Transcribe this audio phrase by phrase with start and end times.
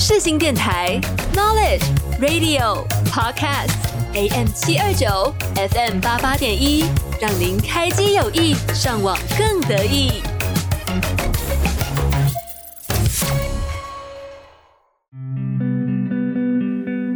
[0.00, 1.00] 世新电台
[1.34, 1.82] Knowledge
[2.20, 3.74] Radio Podcast
[4.14, 6.84] AM 七二九 FM 八八点一，
[7.20, 10.22] 让您开机有益，上网更得意。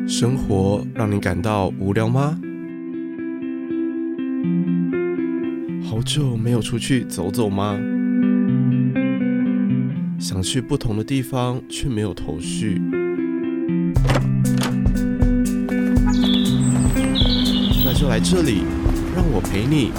[0.09, 2.37] 生活让你感到无聊吗？
[5.89, 7.79] 好久没有出去走走吗？
[10.23, 12.81] 想去不同的地方，却没有头绪。
[17.85, 18.63] 那就来这里，
[19.17, 19.91] 让我陪你，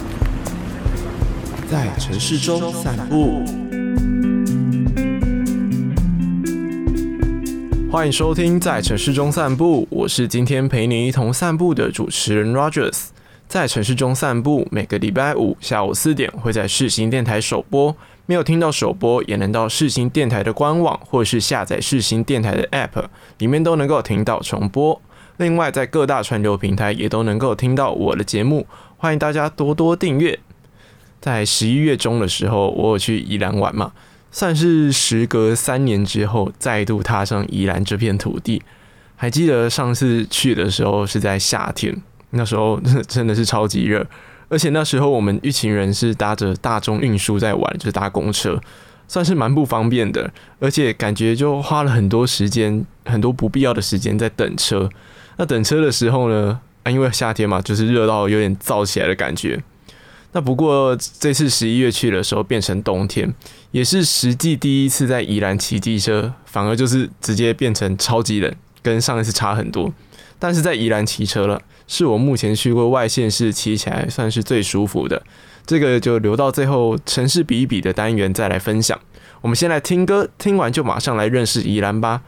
[1.70, 3.43] 在城市中散步。
[7.91, 13.07] 欢迎收听《在城市中散步》，我是今天陪你一同散步的主持人 Rogers。
[13.49, 17.93] 在城市中散步，每个礼拜五下午四点会在世新电台首播。
[18.26, 23.05] 没有听到首播，也能到世新电台的官网，或是下载世新电台的 App，
[23.40, 25.02] 里面都能够听到重播。
[25.38, 28.65] 另外，在各大串流平台也都能够听到我的节目，
[28.98, 30.40] 欢迎大家多多订阅。
[31.20, 33.91] 在十一月中的时候，我有去宜兰玩嘛，
[34.32, 38.62] 算是时隔三年之后再度踏上宜兰这片土地。
[39.15, 41.96] 还记得上次去的时候是在夏天，
[42.32, 44.05] 那时候真的是超级热。
[44.49, 48.62] 而且那时候我们一群人是搭着大众运输在玩，就是搭公车，
[49.08, 50.32] 算是蛮不方便的。
[50.60, 54.90] 而且感觉就花了很多时间，很多不必要的时间在等车。
[55.38, 59.64] 那等车的时候呢，啊，因为夏天嘛，就是热到有点燥起来的感觉。
[60.34, 63.32] 那不过这次十一月去的时候变成冬天，
[63.71, 69.94] 也是实际第一次在宜兰骑机车，反而就是直接变成超级冷，跟上一次差很多。
[70.44, 71.62] 但是在宜兰骑车了。
[71.88, 75.22] 是我目前去过外县市骑起来算是最舒服的，
[75.66, 79.00] 这个就留到最后城市比一比的单元再来分享。
[79.40, 82.22] 我们先来听歌，听完就马上来认识宜兰吧。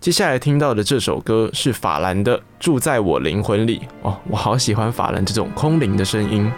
[0.00, 6.50] 接下来听到的这首歌是法兰的《住在我灵魂里》哦，我好喜欢法兰这种空灵的声音。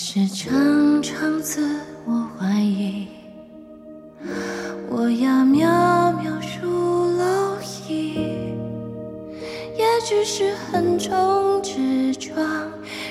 [0.00, 1.68] 是常常自
[2.06, 3.08] 我怀疑，
[4.88, 5.66] 我要渺
[6.14, 8.14] 渺数蝼蚁，
[9.76, 12.38] 也只是横冲直撞，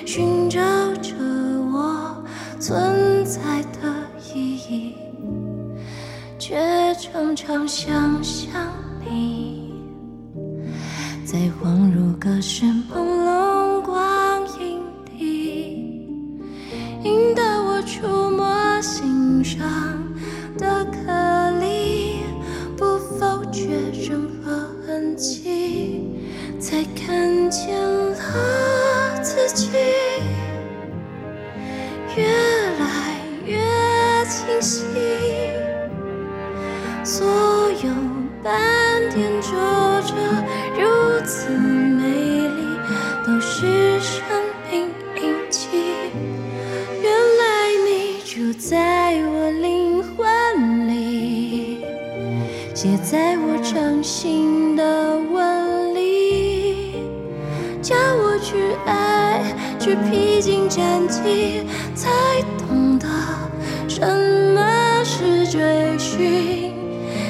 [0.05, 0.61] 寻找
[1.01, 1.13] 着
[1.73, 2.23] 我
[2.57, 3.93] 存在的
[4.33, 4.95] 意义，
[6.39, 8.71] 却常常想象
[9.05, 9.73] 你
[11.25, 13.46] 在恍如隔世朦胧
[19.57, 19.65] 上
[20.57, 22.21] 的颗粒，
[22.77, 23.69] 不否决
[24.07, 26.03] 任何痕迹，
[26.59, 29.69] 才看见了自己
[32.15, 32.23] 越
[32.79, 33.57] 来越
[34.25, 35.06] 清晰。
[53.09, 57.05] 在我掌心的纹理
[57.81, 59.41] 叫我去爱
[59.79, 61.63] 去披荆斩棘
[61.95, 62.09] 才
[62.57, 63.07] 懂得
[63.87, 64.01] 什
[64.53, 66.73] 么是追寻。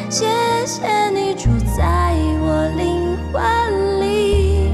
[0.10, 0.26] 谢
[0.66, 4.72] 谢你住在我灵魂里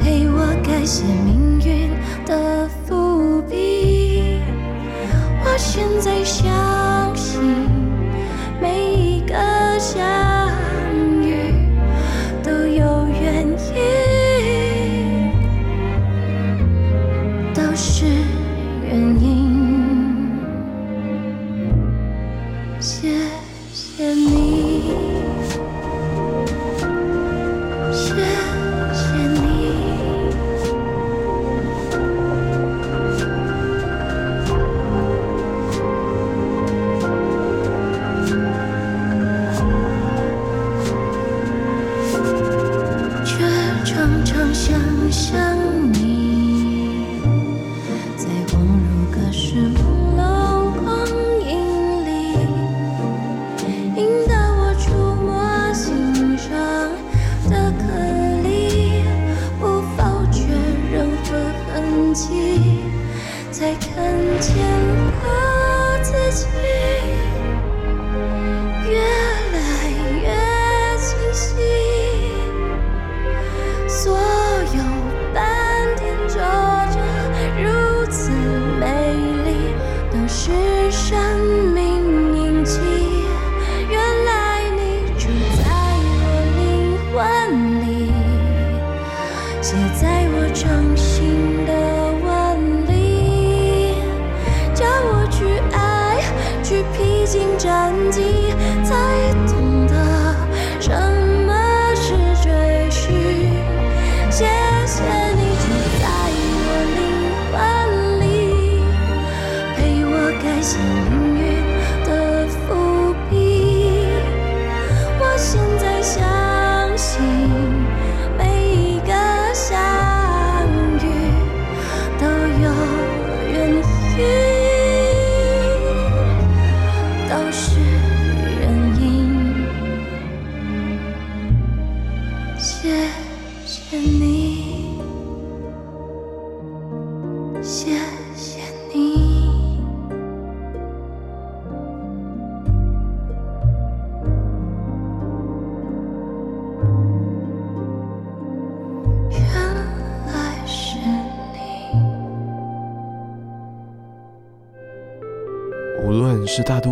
[0.00, 1.90] 陪我改写命运
[2.26, 4.40] 的伏笔。
[5.44, 6.67] 我现在想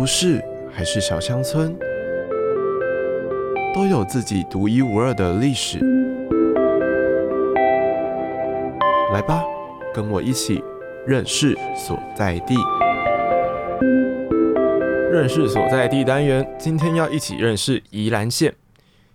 [0.07, 1.77] 市还是小乡村，
[3.75, 5.79] 都有自己独一无二的历史。
[9.11, 9.43] 来吧，
[9.93, 10.63] 跟我一起
[11.05, 12.55] 认识所在地。
[15.11, 18.55] 认识所在地单元，今天要一起认识宜兰县。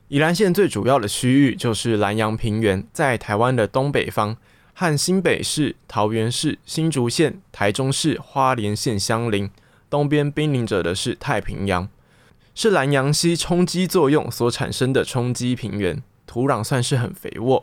[0.08, 4.36] 宜兰县最主要的区域就是兰阳平原，在台湾的东北方，
[4.74, 9.50] 和新北市、桃园市、新竹县、台中市、花莲县相邻。
[9.92, 11.86] 东边濒临着的是太平洋，
[12.54, 17.62] 是南洋溪冲积作用所产生的冲积平原，土壤算是很肥沃。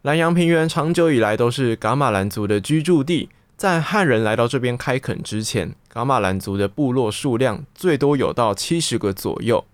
[0.00, 9.66] 南洋平原长久以来都是噶玛兰族的居住地，在汉人来到这边开垦之前，噶玛兰族的部落数量最多有到七十个左右。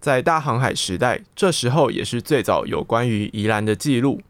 [0.00, 4.20] 在大航海时代，这时候也是最早有关于宜兰的记录。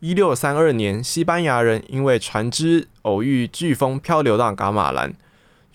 [0.00, 5.14] 一六三二年，西班牙人因为船只偶遇飓风，漂流到噶玛兰。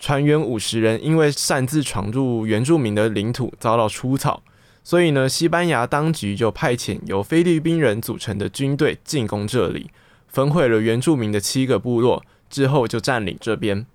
[0.04, 4.42] 船员五十人因为擅自闯入原住民的领土，遭到出草，
[4.82, 9.88] 所以呢，西班牙当局就派遣由菲律宾人组成的军队进攻这里，
[10.28, 13.86] 焚毁了原住民的七个部落，之后就占领这边。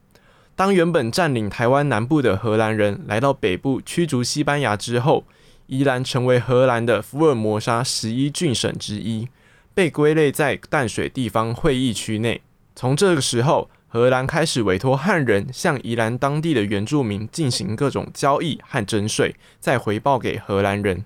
[0.56, 5.26] 当原本占领台湾南部的荷兰人来到北部驱逐西班牙之后，
[5.68, 9.28] 宜兰成为荷兰的福尔摩沙十一郡省之一，
[9.76, 12.42] 被归类在淡水地方会议区内。
[12.76, 21.04] 从这个时候，荷兰开始委托汉人向宜兰当地的原住民进行各种交易和征税，再回报给荷兰人。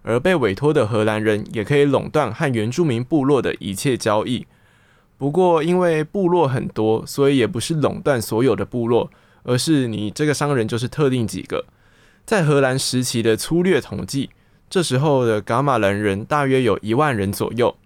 [0.00, 4.46] 而被委托的荷兰人也可以垄断和原住民部落的一切交易。
[5.18, 9.10] 不过，因为部落很多，所以也不是垄断所有的部落，
[9.42, 11.66] 而是你这个商人就是特定几个。
[12.24, 14.30] 在荷兰时期的粗略统计，
[14.70, 17.76] 这时候的噶玛兰人大约有一万人左右。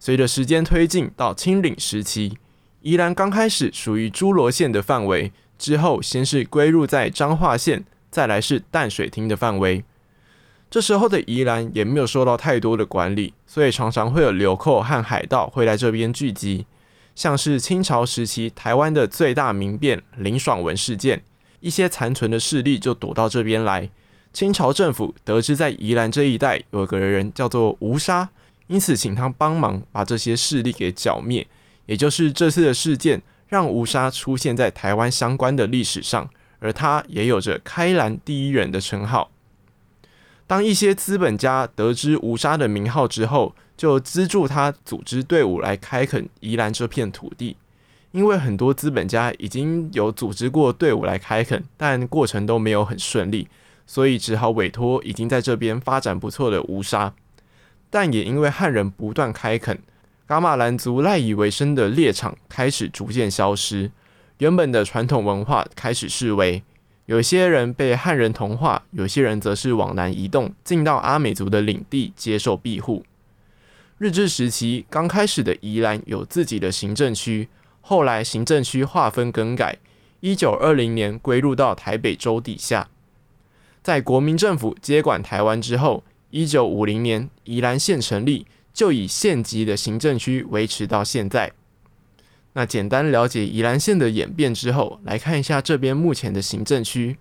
[0.00, 2.38] 随着时间推进到清领时期。
[2.82, 9.84] 宜兰刚开始属于诸罗县的范围，之后先是归入在彰化县，再来是淡水厅的范围。
[10.68, 16.66] 这时候的宜兰也没有受到太多的管理，所以常常会有流寇和海盗会来这边聚集。
[17.14, 21.22] 像是清朝时期台湾的最大民变林爽文事件，
[21.60, 23.88] 一些残存的势力就躲到这边来。
[24.32, 28.30] 清朝政府得知在宜兰这一带有个人叫做吴沙，
[28.66, 31.46] 因此请他帮忙把这些势力给剿灭。
[31.86, 39.30] 也就是这次的事件，让吴沙出现在台湾相关的历史上，而他也有着“开兰第一人”的称号。
[40.46, 47.56] 当一些资本家得知吴沙的名号之后，就资助他组织队伍来开垦宜兰这片土地。
[48.10, 53.48] 因为很多资本家已经有组织过队伍来开垦，但过程都没有很顺利，
[53.86, 57.14] 所以只好委托已经在这边发展不错的吴沙。
[57.88, 59.78] 但也因为汉人不断开垦。
[60.32, 63.90] 噶玛兰族赖以为生的猎场开始逐渐消失，
[64.38, 66.62] 原本的传统文化开始式微。
[67.04, 73.04] 有些人被汉人同化，有些人则是往南移动，进到阿美族的领地接受庇护。
[73.98, 77.50] 日治时期刚开始的宜兰有自己的行政区，
[77.82, 79.76] 后来行政区划分更改，
[80.20, 82.88] 一九二零年归入到台北州底下。
[83.82, 88.46] 在国民政府接管台湾之后，一九五零年宜兰县成立。
[88.72, 91.52] 就以县级的行政区维持到现在。
[92.54, 97.16] 那简单了解宜兰县的演变之后，来看一下这边目前的行政区。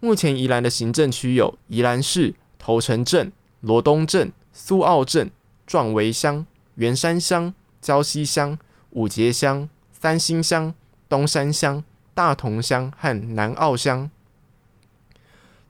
[0.00, 5.30] 目前宜兰的行政区有宜兰市、头城镇、罗东镇、苏澳镇、
[5.66, 8.58] 壮围乡、员山乡、礁溪乡、
[8.90, 10.74] 五结乡、三星乡、
[11.08, 14.10] 东山乡、大同乡和南澳乡。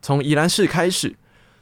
[0.01, 1.15] 从宜兰市开始，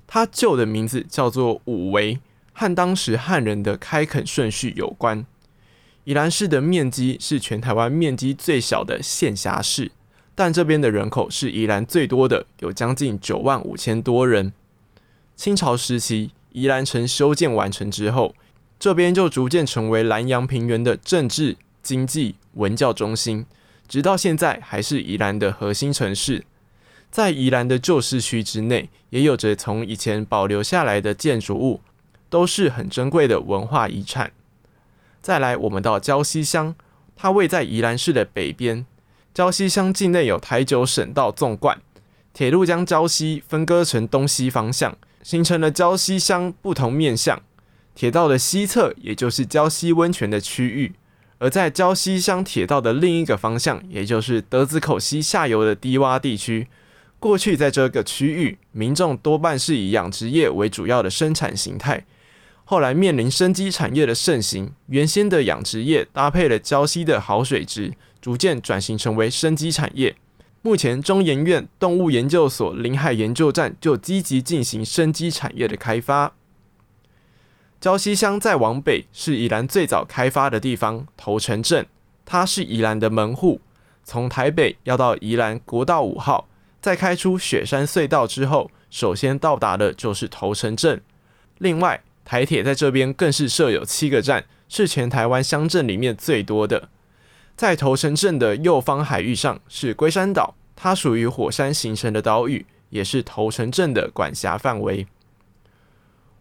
[0.06, 2.20] 它旧的名字叫做五围。
[2.54, 5.26] 和当时汉人的开垦顺序有关。
[6.06, 9.92] 宜兰市的面积是全台湾面积最小的县辖市，
[10.36, 14.54] 但这边的人口是宜兰最多的，有将近九万五千多人。
[15.36, 18.36] 清朝时期，宜兰城修建完成之后，
[18.78, 23.46] 这边就逐渐成为兰阳平原的政治、经济、文教中心，
[23.88, 26.44] 直到现在还是宜兰的核心城市。
[27.10, 31.80] 在宜兰的旧市区之内，也有着从以前保留下来的建筑物。
[32.34, 34.32] 都是很珍贵的文化遗产。
[35.22, 36.74] 再来，我们到礁溪乡，
[37.16, 38.88] 它位在宜兰市的北边。
[39.36, 41.80] 礁溪乡境内有台九省道纵贯，
[42.34, 47.40] 铁路将礁溪分割成东西方向，形成了礁溪乡不同面向。
[47.94, 50.94] 铁道的西侧，也就是礁溪温泉的区域；
[51.38, 56.68] 而在礁溪乡铁道的另一个方向，也就是德子口溪下游的低洼地区。
[57.20, 62.04] 过去在这个区域，民众多半是以养殖业为主要的生产形态。
[62.66, 70.16] 后来面临生机产业的盛行，原先的养殖业搭配了礁溪的好水质，逐渐转型成为生机产业。
[70.62, 76.34] 目前中研院动物研究所临海研究站就积极进行生机产业的开发。
[77.82, 81.86] 礁溪乡再往北是宜兰最早开发的地方，头城镇，
[82.24, 83.60] 它是宜兰的门户。
[84.06, 86.48] 从台北要到宜兰国道五号，
[86.80, 91.02] 再开出雪山隧道之后，首先到达的就是头城镇。
[91.58, 96.90] 另外，台铁在这边更是设有七个站，是全台湾乡镇里面最多的。
[97.56, 105.06] 在头城镇的右方海域上是龟山岛，它属于火山形成的岛屿，也是头城镇的管辖范围。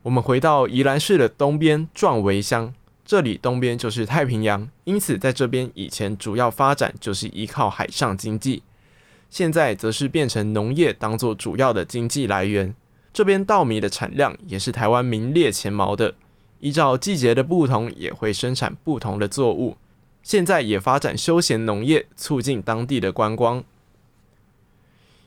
[0.03, 2.73] 我们回到宜兰市的东边壮围乡，
[3.05, 8.62] 这里东边就是太平洋，因此在这边以前主要发展就是依靠海上经济，
[9.29, 12.75] 现在则是变成农业当做主要的经济来源。
[13.12, 16.14] 这边稻米的产量也是台湾名列前茅的，
[16.61, 19.76] 依照季节的不同，也会生产不同的作物。
[20.23, 23.62] 现在也发展休闲农业，促进当地的观光。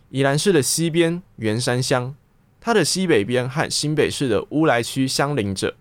[0.10, 2.16] 宜兰市的西边员山乡。
[2.62, 5.76] 它的西北边和新北市的乌来区相邻着，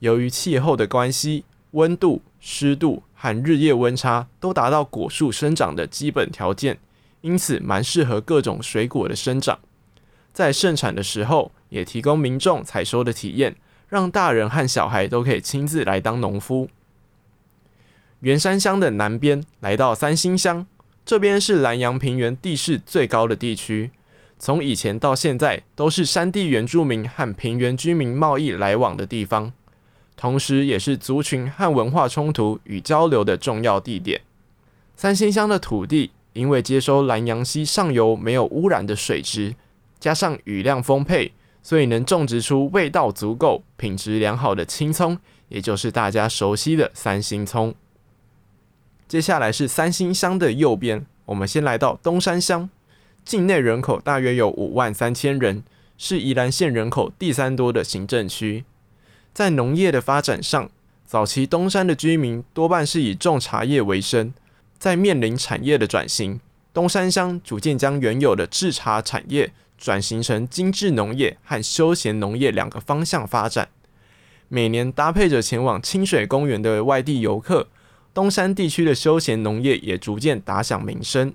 [0.00, 6.80] 由于气候的关系，温度、湿度和日夜温差都达到果树生长的基本条件，
[7.20, 9.60] 因此蛮适合各种水果的生长。
[10.34, 13.56] 在盛产的时候，也提供民众采收的体验，
[13.88, 16.68] 让大人和小孩都可以亲自来当农夫。
[18.20, 20.66] 员山乡的南边来到三星乡，
[21.06, 23.92] 这边是兰阳平原地势最高的地区。
[24.36, 29.52] 从以前到现在，都是山地原住民和平原居民贸易来往的地方，
[30.16, 34.22] 同时也是族群和文化冲突与交流的重要地点。
[34.96, 39.54] 三星乡的土地因为接收兰阳溪上游没有污染的水质，
[40.04, 41.32] 加上雨量丰沛，
[41.62, 45.18] 所以能种植出味道足够、品质良好的青葱，
[45.48, 47.74] 也就是大家熟悉的三星葱。
[49.08, 52.68] 接下来是三星乡的右边，我们先来到东山乡。
[53.24, 55.64] 境内人口大约有五万三千人，
[55.96, 58.66] 是宜兰县人口第三多的行政区。
[59.32, 60.70] 在农业的发展上，
[61.06, 64.34] 早期东山的居民多半是以种茶叶为生。
[64.78, 66.40] 在面临产业的转型，
[66.74, 73.68] 东山乡逐渐将原有的制茶产业转型成精致农业和休闲农业两个方向发展。
[74.48, 77.68] 每年搭配着前往清水公园的外地游客，
[78.12, 81.34] 东山地区的休闲农业也逐渐打响名声。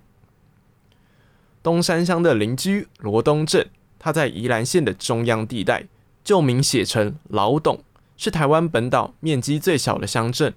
[1.61, 3.67] 东山乡的邻居罗东镇，
[3.97, 5.87] 它在宜兰县的中央地带，
[6.23, 7.83] 旧名写成老董，
[8.15, 10.53] 是台湾本岛面积最小的乡镇。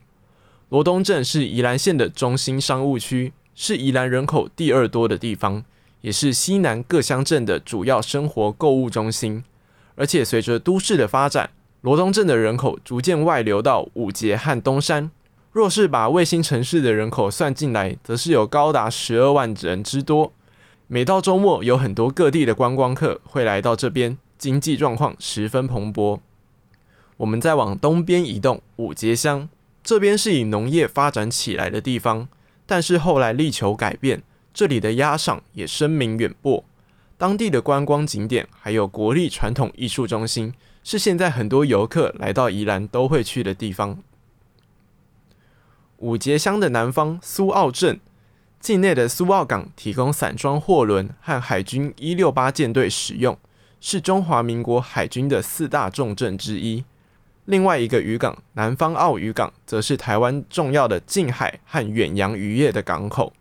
[0.69, 5.65] 罗东镇是宜兰县的中心商务区，是宜兰人口第二多的地方，
[6.03, 9.43] 也是西南各乡镇的主要生活购物中心。
[9.95, 15.11] 而且随着都市的发展，罗东镇的人口逐渐外流到五结和东山。
[15.51, 20.33] 若是把卫星城市的人口算进来，则是有高达十二万人之多。
[20.87, 26.21] 每到周末，有很多各地的观光客会来到这边，经济状况十分蓬勃。
[27.19, 29.49] 我们再往东边移动，五结乡
[29.85, 32.29] 这边是以农业发展起来的地方，
[32.67, 34.23] 但是后来力求改变，
[34.55, 36.65] 这里的鸭赏也声名远播。
[37.17, 43.99] 当地的观光景点还有国立传统艺术中心，是现在很多游客来到宜兰都会去的地方。
[45.99, 48.01] 五结乡的南方苏澳镇。
[48.61, 53.37] 境内的苏澳港提供散装货轮和海军一六八舰队使用，
[53.81, 56.85] 是中华民国海军的四大重镇之一。
[57.47, 63.33] 另外一个渔港南方澳渔港，则是台湾重要的近海和远洋渔业的港口。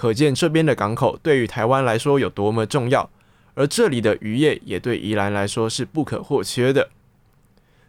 [0.00, 3.10] 可见这边的港口对于台湾来说有多么重要，
[3.52, 6.88] 而这里的渔业也对宜兰来说是不可或缺的。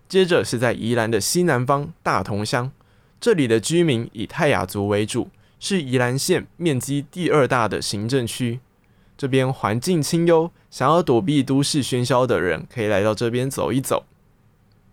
[0.09, 2.69] 接着是在宜兰的西南方大同乡，
[3.21, 5.29] 这里的居民以泰雅族为主。
[5.57, 8.59] 是宜兰县面积第二大的行政区，
[9.15, 14.03] 这边环境清幽，想要躲避都市喧嚣的人可以来到这边走一走。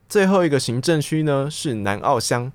[0.09, 2.53] 最后一个行政区呢，是南澳乡，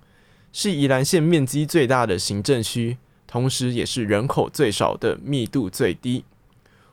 [0.53, 2.97] 是宜兰县面积最大的行政区，
[3.33, 6.23] 同时也是人口最少的、密度最低，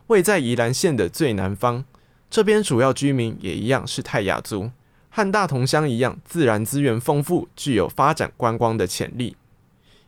[0.06, 1.84] 位在宜兰县的最南方。
[2.30, 4.70] 这边主要居民也一样是泰雅族，
[5.10, 9.36] 和大同乡一样，自然资源丰富，具有发展观光的潜力。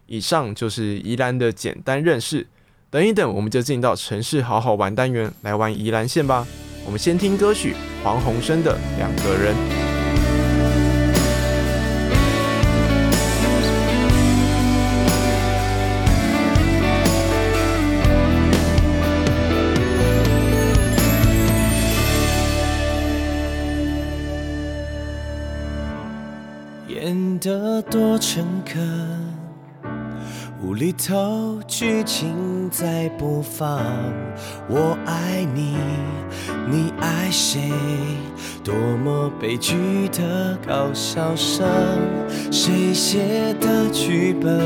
[0.07, 2.47] 以上就是宜兰的简单认识。
[2.89, 6.47] 等一等，我们就进到城市好好玩单元来玩宜兰县吧。
[6.87, 9.55] 我们先听歌曲黄鸿升的《两个人》。
[27.93, 28.81] 多诚恳。
[30.63, 33.83] 无厘头剧情在播放，
[34.67, 35.77] 我爱你，
[36.71, 37.71] 你爱谁？
[38.65, 41.69] 多么悲剧的搞笑声，
[42.51, 44.59] 谁写的剧本？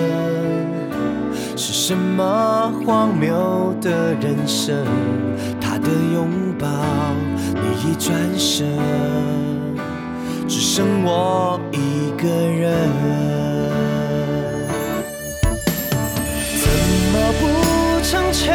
[1.56, 4.87] 是什么荒谬的人生？
[5.61, 6.68] 他的拥抱，
[7.54, 8.68] 你一转身，
[10.48, 12.88] 只剩我一个人。
[16.62, 16.70] 怎
[17.12, 18.54] 么不成全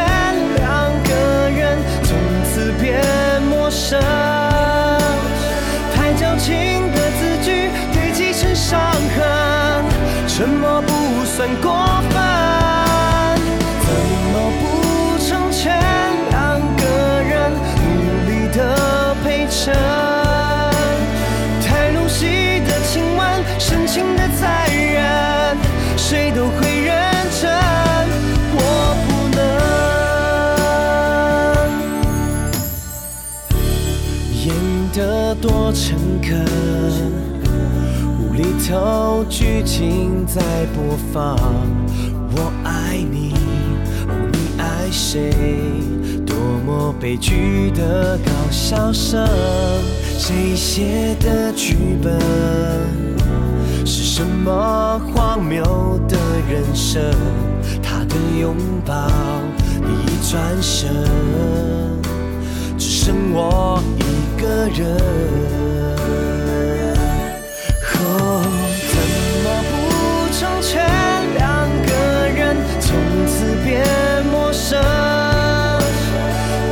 [0.55, 3.01] 两个人，从此变
[3.49, 3.99] 陌生。
[5.93, 8.79] 太矫情的字句堆积成伤
[9.15, 9.83] 痕，
[10.27, 12.15] 沉默不算过分。
[13.81, 13.89] 怎
[14.31, 14.63] 么不
[15.19, 15.77] 成全
[16.29, 17.51] 两个人，
[17.83, 17.89] 努
[18.29, 20.00] 力的陪衬？
[24.01, 25.57] 情的残忍，
[25.95, 26.71] 谁都会。
[35.41, 36.45] 多诚恳，
[38.19, 40.39] 无厘头剧情在
[40.75, 41.35] 播放。
[42.35, 43.33] 我爱你，
[44.31, 45.31] 你爱谁？
[46.27, 49.25] 多么悲剧的搞笑声，
[50.19, 53.10] 谁写的剧本？
[54.21, 55.63] 怎么荒谬
[56.07, 56.15] 的
[56.47, 57.01] 人生
[57.81, 58.55] 他的拥
[58.85, 59.09] 抱
[59.83, 60.91] 一转身
[62.77, 64.95] 只剩我一个人
[67.95, 68.45] 哦
[68.91, 68.95] 怎
[69.41, 69.73] 么不
[70.37, 70.85] 成全
[71.33, 71.91] 两个
[72.29, 72.93] 人从
[73.25, 73.83] 此变
[74.31, 74.79] 陌生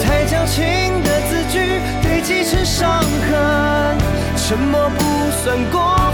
[0.03, 3.97] 太矫情的字句堆积成伤痕
[4.37, 6.08] 沉默不算过？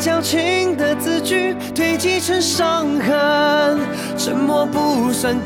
[0.00, 3.78] 矫情的字句堆积成伤痕，
[4.16, 5.38] 沉默不算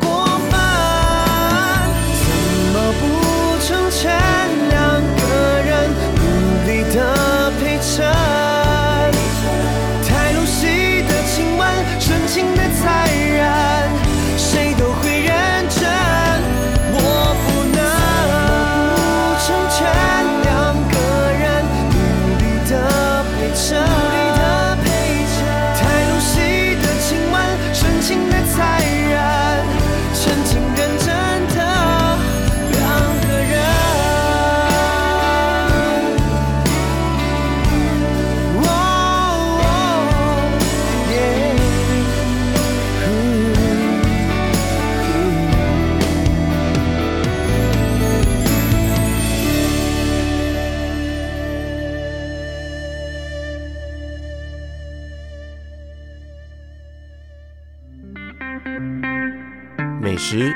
[60.37, 60.53] 食、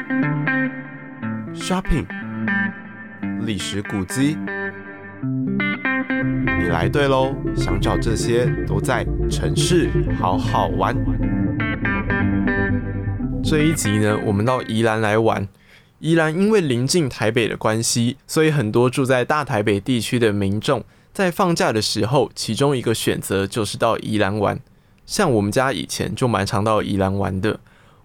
[1.54, 2.04] shopping、
[3.46, 4.36] 历史古迹，
[6.58, 7.32] 你来对喽！
[7.54, 9.88] 想找这些都在城市
[10.18, 10.96] 好好玩。
[13.44, 15.46] 这一集呢，我们到宜兰来玩。
[16.00, 24.58] 宜兰因为临近台北的关系，所以很多住在大台北地区的民众在放假的时候，其中一个选择就是到宜兰玩。
[25.06, 27.60] 像我们家以前就蛮常到宜兰玩的。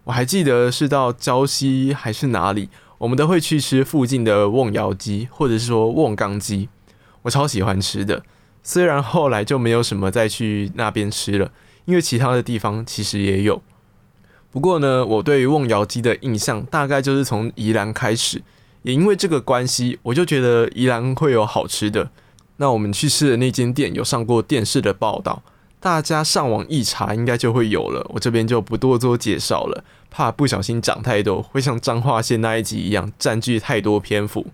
[0.06, 6.68] 我还记得是到胶西还是哪里，我们都会去吃附近的瓮窑鸡，或者是说瓮缸鸡，
[7.22, 8.24] 我超喜欢吃的。
[8.62, 11.52] 虽然后来就没有什么再去那边吃了，
[11.86, 13.62] 因为其他的地方其实也有。
[14.52, 18.42] 不过呢，我对于瓮窑鸡的印象大概就是从宜兰开始，
[18.84, 22.12] 也因为这个关系，我就觉得宜兰会有好吃的。
[22.58, 25.42] 那我们去吃的那间店有上过电视的报道。
[25.84, 28.10] 大家上网一查，应该就会有了。
[28.14, 34.48] 我这边就不多做介绍了，怕不小心讲太多，会像彰化县那一集一样占据太多篇幅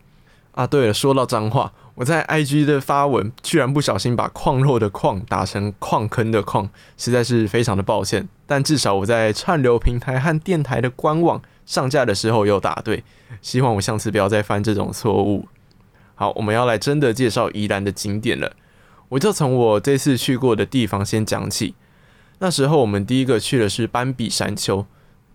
[0.53, 0.65] 啊。
[0.65, 8.27] 对了，说到彰化，我在 IG 的发文居然不小心把矿肉的矿打成矿坑的矿，实在是非常的抱歉。
[8.47, 13.03] 但至少我在串流平台和电台的官网上架的时候有打对，
[13.43, 15.47] 希望我下次不要再犯这种错误。
[16.15, 18.51] 好，我们要来真的介绍宜兰的景点了，
[19.09, 21.75] 我就从我这次去过的地方先讲起。
[22.39, 24.85] 那时候我们第一个去的是斑比山丘，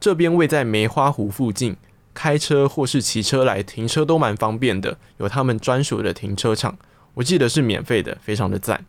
[0.01, 1.77] 这边位在梅花湖附近。
[2.15, 6.79] 开车或是骑车来停车都蛮方便的，有他们专属的停车场，
[7.15, 8.87] 我记得是免费的，非常的赞。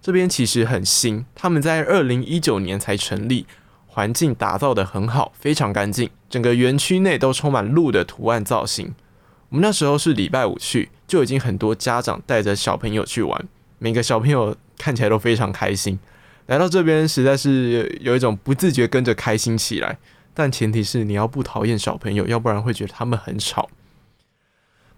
[0.00, 3.46] 这边其实很新，他们在二零一九年才成立，
[3.86, 8.94] 环境打造得很好，非常干净，整个园区内都充满鹿的图案造型。
[9.50, 13.46] 我们那时候是礼拜五去，就已经很多家长带着小朋友去玩，
[13.78, 15.98] 每个小朋友看起来都非常开心。
[16.46, 19.98] 来到这边，实在是有一种不自觉跟着开心起来。
[20.34, 23.68] 但前提是你要不讨厌小朋友，要不然会觉得他们很吵。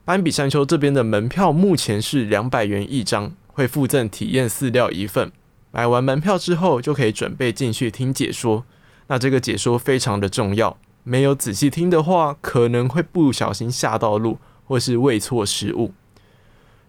[0.04, 5.32] 斑比山丘这边的门票目前是两百元一张，会附赠体验饲料一份。
[5.70, 8.64] 买完门票之后就可以准备进去听解说。
[9.06, 15.92] 那这个解说非常的重要，没有仔细听的话，可能会不小心吓到鹿，或是喂错食物。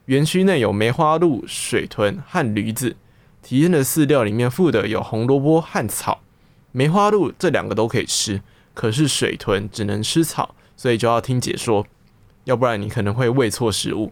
[0.05, 2.95] 园区内有梅花鹿、水豚和驴子，
[3.43, 6.21] 体验的饲料里面附的有红萝卜和草。
[6.71, 8.41] 梅花鹿这两个都可以吃，
[8.73, 11.85] 可是水豚只能吃草，所以就要听解说，
[12.45, 14.11] 要不然你可能会喂错食物。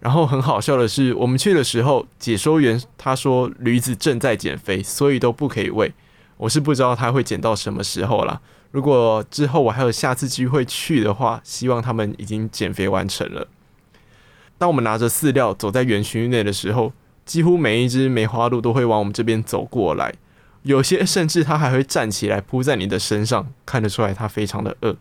[0.00, 5.92] 然后很好笑的是，我们去的时候，解说员他说驴子正在减肥，所以都不可以喂。
[6.38, 8.40] 我是不知道他会减到什么时候啦。
[8.70, 13.46] 如果之后我还有下次机会去的话，希望他们已经减肥完成了。
[14.60, 16.92] 当我们拿着饲料走在园区内的时候，
[17.24, 20.12] 几乎每一只梅花鹿都会往我们这边走过来。
[20.64, 24.94] 有些甚至它还会站起来扑在你的身上，看得出来它非常的饿。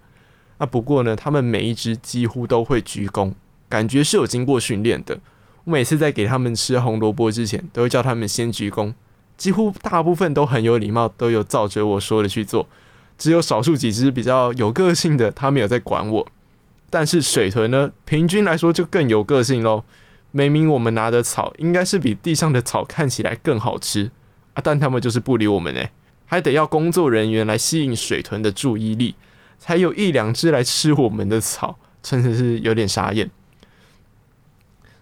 [0.59, 3.33] 那不过呢，它们每一只几乎都会鞠躬，
[3.67, 5.19] 感觉是有经过训练的。
[5.65, 8.93] 我每次在给它们吃红萝卜之前，都会叫它们先鞠躬。
[9.35, 12.65] 几乎大部分都很有礼貌，都有照着我说的去做。
[13.17, 16.27] 只有少数几只比较有个性的，它没有在管我。
[16.89, 19.83] 但是水豚呢，平均来说就更有个性喽。
[20.31, 24.11] 明明我们拿的草应该是比地上的草看起来更好吃
[24.53, 24.61] 啊。
[24.63, 25.83] 但他们就是不理我们呢，
[26.25, 29.15] 还得要工作人员来吸引水豚的注意力，
[29.57, 33.31] 才有一两只来吃我们的草，真的是有点傻眼。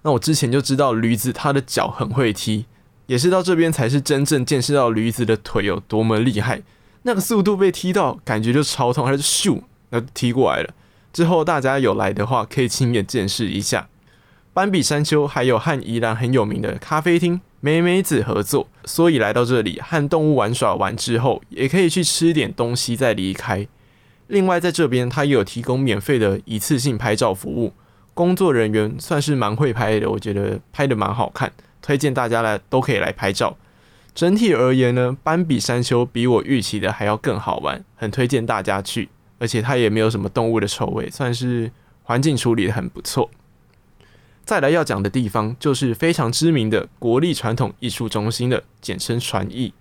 [0.04, 2.66] 那我之前就知道驴子它的脚很会踢，
[3.08, 6.64] 也是到这边才是真正见识到驴子的腿有多么厉害，
[7.04, 10.74] 那个速度被踢到，感觉就超痛，还是咻，那踢过来了。
[11.18, 13.88] 之后大家有来的话，可以亲眼见识一下。
[14.54, 17.42] 斑比山丘还有和宜兰很有名的咖啡厅。
[17.60, 23.68] 美美子合作，所以来到这里和动物玩耍完之后，也可以去吃点东西再离开。
[24.28, 27.74] 另外，在这边它也有提供免费的一次性拍照服务，
[28.14, 31.52] 工作人员算是蛮会拍的，我觉得拍得蛮好看，
[31.82, 33.58] 推荐大家来都可以来拍照。
[34.14, 41.72] 整体而言呢，斑比山丘比我预期的还要更好玩，很推荐大家去，而且它也没有什么动物的臭味，算是
[42.04, 43.30] 环境处理的很不错。
[44.46, 49.74] 再来要讲的地方就是非常知名的国立传统艺术中心的简称传艺。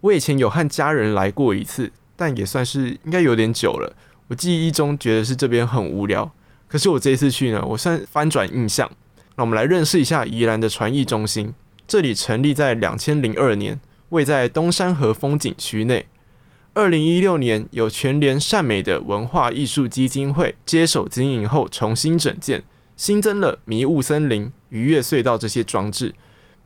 [0.00, 3.94] 我以前有和家人来过一次，但也算是应该有点久了。
[4.28, 6.32] 我记忆中觉得是这边很无聊，
[6.68, 8.90] 可是我这一次去呢，我算翻转印象。
[9.36, 11.52] 那我们来认识一下宜兰的传艺中心。
[11.86, 13.78] 这里成立在两千零二年，
[14.10, 16.06] 位在东山河风景区内。
[16.78, 22.62] 二零一六年由全联善美的文化艺术基金会接手经营后，重新整建。
[22.96, 26.14] 新增了迷雾森林、愉悦隧道这些装置，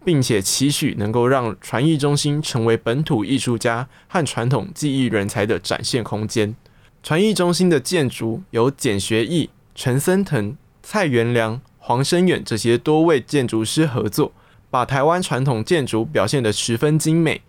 [0.04, 6.54] 并且期许能够让传艺中心成为本土艺术家和传统技艺人才的展现空间。
[7.02, 14.32] 传艺中心的建筑由简学义、陈森腾、蔡元良、黄生远这些多位建筑师合作，
[14.68, 17.40] 把台湾传统建筑表现得十分精美，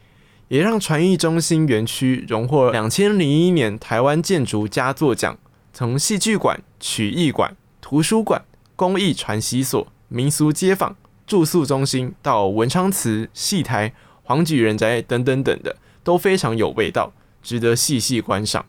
[0.48, 5.38] 也让传艺中心园区荣获两千零一年台湾建筑佳作奖。
[5.74, 8.44] 从戏剧馆、曲艺馆、图书馆。
[8.76, 10.96] 工艺传习所、民俗街坊、
[11.28, 18.66] 住宿中心到文昌祠、戏台、黄举人宅等等等的，都非常有味道，值得细细观赏。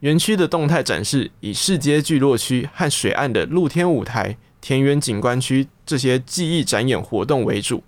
[0.00, 7.78] 园区的动态展示以市街聚落区和水岸的露天舞台、田园景观区这些技艺展演活动为主；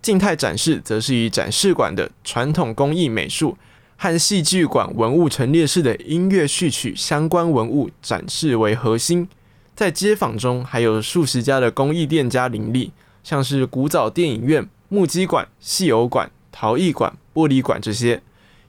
[0.00, 3.56] 静态展示则是以展示馆的传统工艺美术
[3.96, 9.28] 和戏剧馆文物陈列室的音乐序曲相关文物展示为核心。
[9.74, 18.22] 在街坊中，还有数十家的工艺店家林立，像是古早电影院、木屐馆、戏偶馆、陶艺馆、玻璃馆这些，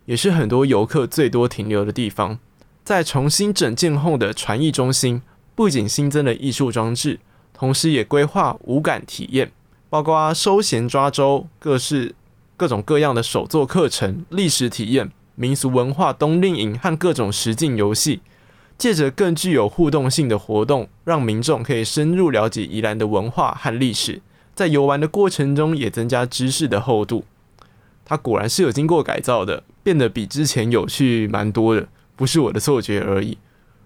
[0.05, 2.37] 也是很多游客最多停留的地方。
[2.83, 5.21] 在重新整建后的传艺中心，
[5.55, 7.19] 不仅新增了艺术装置，
[7.53, 9.51] 同时也规划五感体验，
[9.89, 12.13] 包括休闲抓周、各式
[12.55, 18.21] 各种各样的手作课程、历史体验、民俗文化冬令营和各种实境游戏，
[18.77, 24.21] 借着更具有互动性的活动，让民众可以深入了解宜兰的文化和历史，
[24.53, 27.25] 在游玩的过程中也增加知识的厚度。
[28.05, 33.37] 它果然是有经过改造的，变得比之前有趣蛮多的，不是我的错觉而已。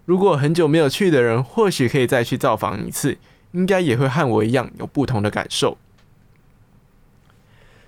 [0.06, 3.18] 如果很久没有去的人，或许可以再去造访一次，
[3.54, 5.78] 应该也会和我一样有不同的感受。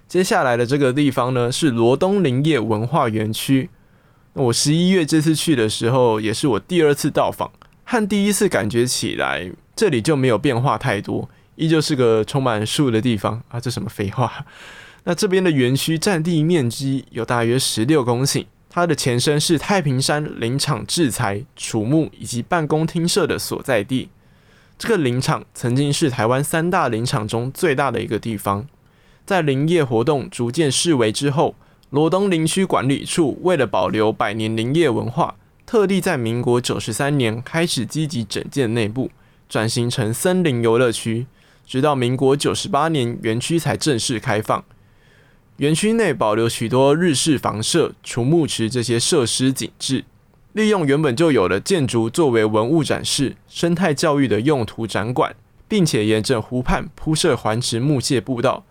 [0.07, 3.69] 接下来的这个地方呢，是罗东林业文化园区。
[4.33, 7.51] 我十一月这次去的时候，也是我第二次到访，
[7.83, 13.59] 和第一次感觉起来，这里就没有变化太多，依旧是个充满树的地方啊！
[13.59, 14.45] 这什么废话？
[15.05, 18.45] 那这边的园区占地面积有大约十六公顷。
[18.69, 24.09] 它的前身是太平山林场制材、储木以及办公厅舍的所在地。
[24.77, 28.67] 这个林场曾经是台湾三大林场中最大的一个地方。
[29.25, 31.55] 在林业活动逐渐式微之后，
[31.89, 35.35] 罗东林区管理处为了保留百年林业文化，
[35.65, 39.09] 特地在民国九十三年开始积极整建内部，
[39.49, 41.25] 转型成森林游乐区。
[41.65, 44.63] 直到民国九十八年，园区才正式开放。
[45.57, 50.05] 园区内保留许多日式房舍、储木池这些设施景致，
[50.53, 55.35] 利用原本就有的建筑作为文物展示、生态教育的用途展馆，
[55.67, 58.63] 并且沿着湖畔铺设环池木屑步道，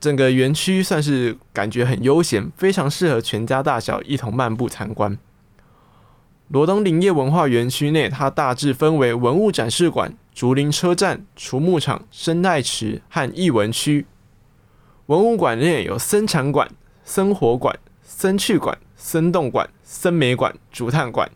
[0.00, 5.18] 整个园区算是感觉很悠闲，非常适合全家大小一同漫步参观。
[6.48, 14.06] 罗东林业文化园区内，它大致分为文物展示馆、竹林车站、储木场、生态池和艺文区。
[15.06, 16.70] 文物馆内有生产馆、
[17.04, 21.30] 生活馆、生趣馆、生动馆、生美馆、竹炭馆。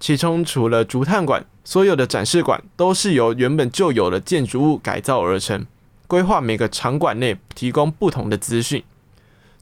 [0.00, 5.66] 其中除了竹炭馆，所有的展示馆都是由原本就有的建筑物改造而成。
[6.06, 8.82] 规划每个场馆内提供不同的资讯，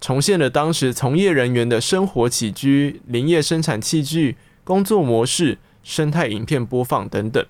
[0.01, 7.45] 重现了当时从业人员的生活起居、林业生产器具、工作模式、生态影片播放等等。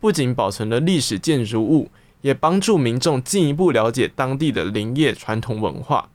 [0.00, 1.90] 不仅保存了历史建筑物。
[2.24, 6.08] 也帮助民众进一步了解当地的林业传统文化。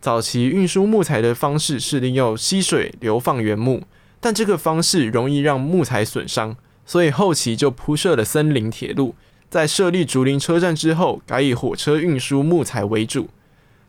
[0.00, 3.84] 早期运输木材的方式是利用溪水流放原木，
[4.18, 9.14] 但这个方式容易让木材损伤，所以后期就铺设了森林铁路。
[9.50, 13.28] 在设立竹林车站之后，改以火车运输木材为主。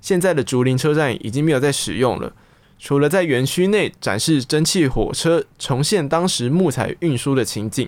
[0.01, 2.33] 现在的竹林车站已经没有在使用了，
[2.79, 7.87] 除了在园区内展示蒸汽火车，重现当时木材运输的情景，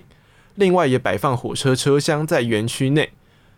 [0.54, 3.10] 另外也摆放火车车厢在园区内。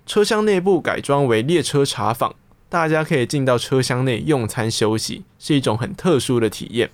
[0.06, 2.34] 车厢内部改装为列车茶坊，
[2.70, 6.90] 大家可以进到车厢内用餐休息，是一种很特殊的体验。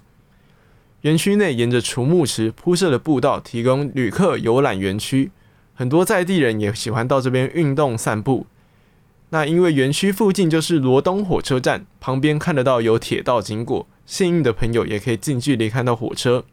[1.02, 5.30] 园区内沿着储木池铺设的步道，提供旅客游览园区。
[5.82, 8.46] 很多在地人也喜欢到这边运动散步。
[9.30, 16.44] 那因为园区附近就是罗东火车站，旁边看得到有铁道经过，幸运的朋友也可以近距离看到火车。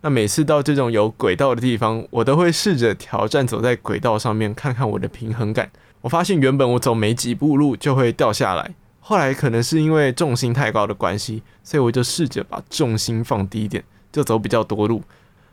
[0.00, 5.70] 那每次到这种有轨道的地方，我都会试着挑战走在轨道上面，看看我的平衡感。
[6.00, 15.04] 我发现原本我走没几步路就会掉下来，后来可能是因为重心太高的关系，所以我就试着把重心放低一点，就走比较多路，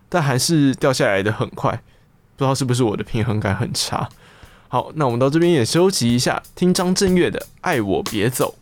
[0.09, 1.83] 但还是掉下来的很快。
[2.37, 4.07] 不知道是不是我的平衡感很差。
[4.69, 8.55] 好，那我们到这边也休息一下，听张震岳的《爱我别走》。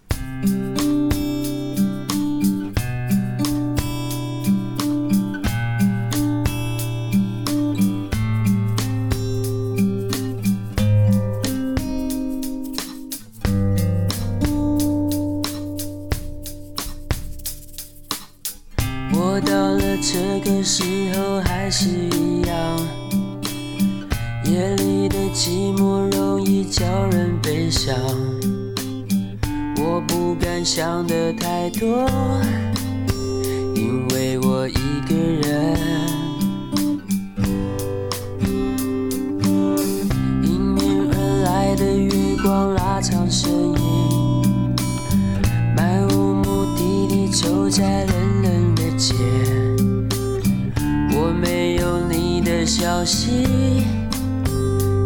[30.65, 32.09] 想的太多，
[33.75, 34.73] 因为我一
[35.07, 35.77] 个人
[40.41, 44.73] 迎面而来的月光拉长身影，
[45.77, 49.13] 漫无目的地走在冷冷的街，
[51.11, 53.29] 我没有你的消息，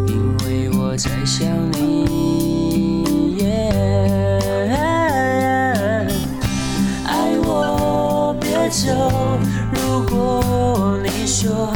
[0.06, 1.79] 因为我在想你。
[11.30, 11.72] 说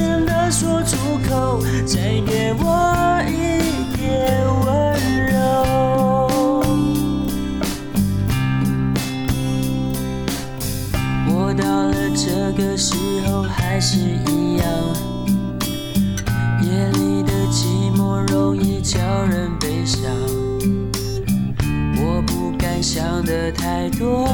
[0.00, 0.96] 真的说出
[1.28, 3.60] 口，再给我一
[3.94, 4.00] 点
[4.64, 4.66] 温
[5.26, 5.34] 柔。
[11.28, 12.94] 我到了这个时
[13.26, 14.64] 候还是一样，
[16.62, 20.00] 夜里的寂寞容易叫人悲伤。
[21.98, 24.26] 我不敢想的太多，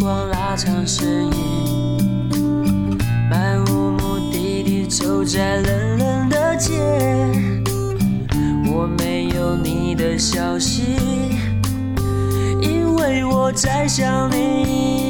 [0.00, 2.98] 光拉长身影，
[3.30, 6.72] 漫无目的地走在冷冷的街。
[8.72, 10.96] 我没有你的消息，
[12.62, 15.09] 因为我在想你。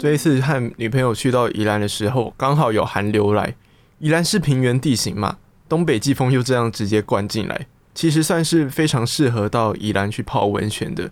[0.00, 3.54] 这一次和女朋友去到宜兰的时候，刚好有寒流来。
[3.98, 5.36] 宜兰是平原地形嘛，
[5.68, 11.10] 东北季风又这样直接灌进来，其实算是非常适合到宜兰去泡温泉的。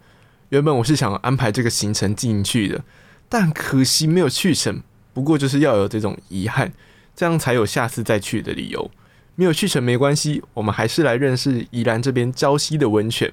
[0.49, 2.83] 原本我是想安排这个行程进去的，
[3.29, 4.81] 但可惜没有去成。
[5.13, 6.73] 不过就是要有这种遗憾，
[7.15, 8.91] 这样才有下次再去的理由。
[9.35, 13.31] 没有去成没关系，我们还是来认识宜兰这边礁溪的温泉。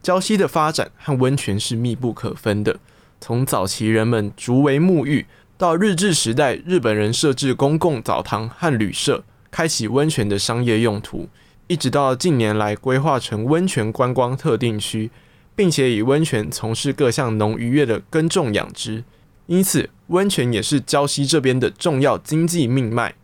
[0.00, 2.78] 礁溪的发展和温泉是密不可分的。
[3.20, 5.26] 从早期人们逐为沐浴，
[5.58, 11.28] 到日治时代日本人设置公共澡堂和旅社，开启温泉的商业用途，
[11.66, 15.10] 一直到近年来规划成温泉观光特定区，
[15.54, 19.04] 并且以温泉从事各项农渔业的耕种养殖，
[19.46, 23.14] 因此温泉也是礁溪这边的重要经济命脉。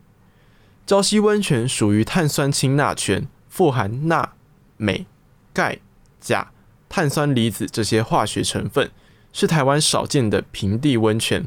[0.86, 4.34] 礁溪温泉属于碳酸氢钠泉，富含钠、
[4.76, 5.06] 镁、
[5.54, 5.78] 钙、
[6.20, 6.52] 钾、
[6.88, 8.90] 碳酸离子这些化学成分。
[9.38, 11.46] 是台湾少见的平地温泉，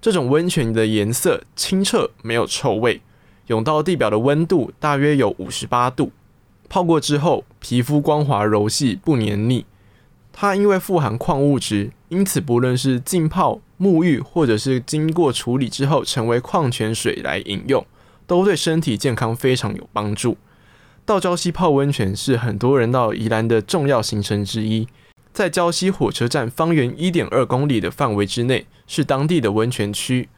[0.00, 3.00] 这种温泉的颜色清澈，没有臭味，
[3.46, 6.10] 涌到地表的温度大约有五十八度，
[6.68, 9.64] 泡过之后皮肤光滑柔细，不黏腻。
[10.32, 17.86] 它因为富含矿物质，因此不论是浸泡、沐浴，或者是经过处理之后成为矿泉水来饮用，
[18.26, 20.36] 都对身体健康非常有帮助。
[21.04, 24.88] 到礁溪泡温泉是很多人到宜兰的重要行程之一。
[25.32, 30.28] 在礁溪火车站方圆一点二公里的范围之内，是当地的温泉区。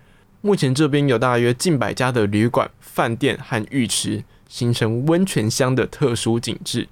[0.40, 6.88] 目前这边有大约近百家的旅馆、饭店和浴池，形成温泉乡的特殊景致。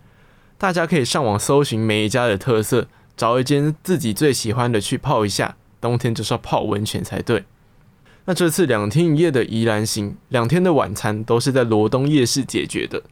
[0.59, 5.57] 大家可以上网搜寻每一家的特色，找一间自己最喜欢的去泡一下。
[5.81, 7.45] 冬天就是要泡温泉才对。
[8.25, 13.03] 那这次两天一夜的宜兰行，两天的晚餐都是在罗东夜市解决的。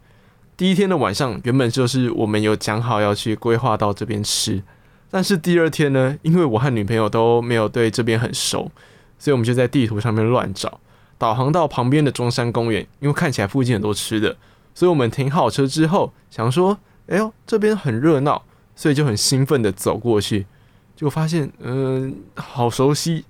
[0.57, 4.63] 第一天的晚上，原本就是我们有讲好要去规划到这边吃，
[5.11, 8.71] 但是第二天呢，因为我和女朋友都没有对这边很熟，
[9.19, 10.81] 所以我们就在地图上面乱找，
[11.19, 14.37] 导航到旁边的中山公园，因为看起来附近很多吃的，
[14.75, 18.43] 所以我们停好车之后，想说，哎呦，这边很热闹，
[18.77, 20.47] 所以就很兴奋的走过去，
[20.95, 23.25] 就发现，嗯，好熟悉。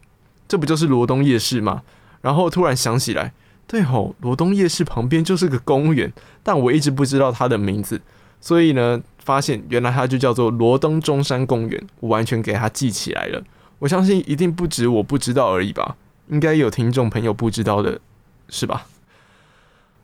[0.46, 1.82] 这不就是罗东夜市吗？
[2.20, 3.32] 然后突然想起来，
[3.66, 6.12] 对吼，罗东夜市旁边就是个公园，
[6.42, 8.00] 但我一直不知道它的名字，
[8.40, 9.00] 所以呢，
[9.30, 13.42] 发现原来它就叫做罗东中山公园，我完全给它记起来了。
[13.78, 15.96] 我相信一定不止我不知道而已吧，
[16.28, 18.00] 应该有听众朋友不知道的，
[18.48, 18.86] 是吧？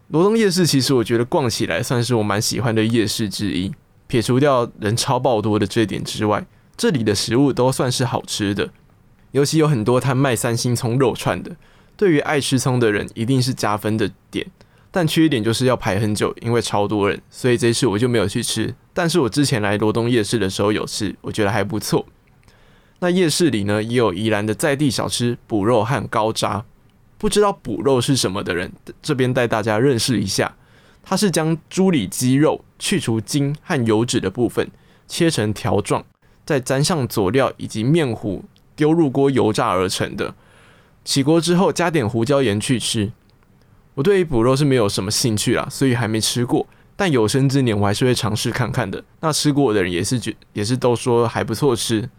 [0.09, 3.75] 罗东夜市其实我觉得逛起来算是我蛮喜欢的夜市之一，
[4.07, 6.47] 撇除掉人超爆多的这点之外，
[6.77, 8.71] 这里的食物都算是好吃的。
[9.33, 11.57] 尤其有很多摊卖三星葱肉串的，
[11.97, 14.47] 对于爱吃葱的人一定是加分的点。
[14.91, 18.75] 但缺点就是要排很久，因为超多人，所以这次我就没有去吃。
[18.95, 22.07] 但是我之前来罗东夜市的时候有吃，我觉得还不错。
[23.01, 26.65] 那夜市里呢，也有宜兰的在地小吃补肉和高渣。
[27.19, 28.73] 不知道补肉是什么的人，
[29.03, 30.57] 这边带大家认识一下。
[31.03, 34.71] 它是将猪里肌肉去除筋和油脂的部分，
[35.07, 36.05] 切成条状，
[36.45, 38.45] 再沾上佐料以及面糊。
[38.75, 40.35] 丢入锅油炸而成的，
[41.03, 43.11] 起锅之后加点胡椒盐去吃。
[43.97, 46.67] 我对于补肉是没有什么兴趣啦，所以还没吃过。
[46.97, 49.03] 但有生之年我还是会尝试看看的。
[49.21, 52.11] 那吃过的人也是觉也是都说还不错吃。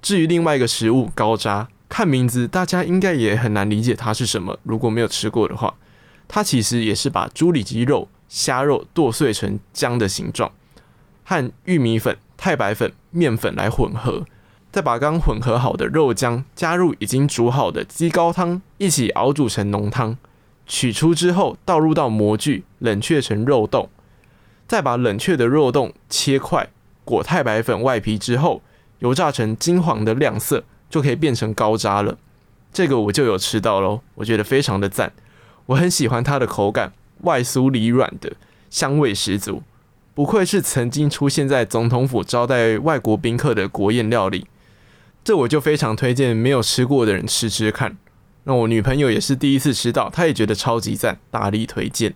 [0.00, 4.56] 至于另外一个食物高渣，看名字大家应该也很难理解它是什么。
[4.62, 5.74] 如果没有吃过的话，
[6.28, 10.52] 它其实也是把猪里脊肉、虾肉剁碎成浆的形状，
[11.24, 14.24] 和玉米粉、太白粉、面粉来混合。
[14.70, 20.16] 再把刚混合好的肉浆加入已经煮好的鸡高汤，一起熬煮成浓汤。
[20.68, 23.88] 取出之后，倒入到模具冷却成肉冻。
[24.68, 26.68] 再把冷却的肉冻切块，
[27.04, 28.62] 裹太白粉外皮之后，
[28.98, 32.18] 油炸成金黄的亮色，就可以变成高渣了。
[32.70, 35.12] 这个我就有吃到喽，我觉得非常的赞。
[35.66, 36.92] 我很喜欢它的口感，
[37.22, 38.32] 外酥里软的，
[38.68, 39.62] 香味十足。
[40.14, 44.46] 不愧是曾经出现在总统府招待外国宾客的国宴料理。
[45.24, 47.96] 这我就非常推荐没有吃过的人吃吃看。
[48.48, 52.14] 那我女朋友也是第一次吃到，她也觉得超级赞，大力推荐。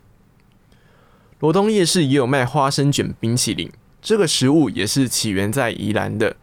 [1.40, 3.70] 罗东夜市也有卖花生卷冰淇淋，
[4.00, 6.36] 这个食物也是起源在宜兰的。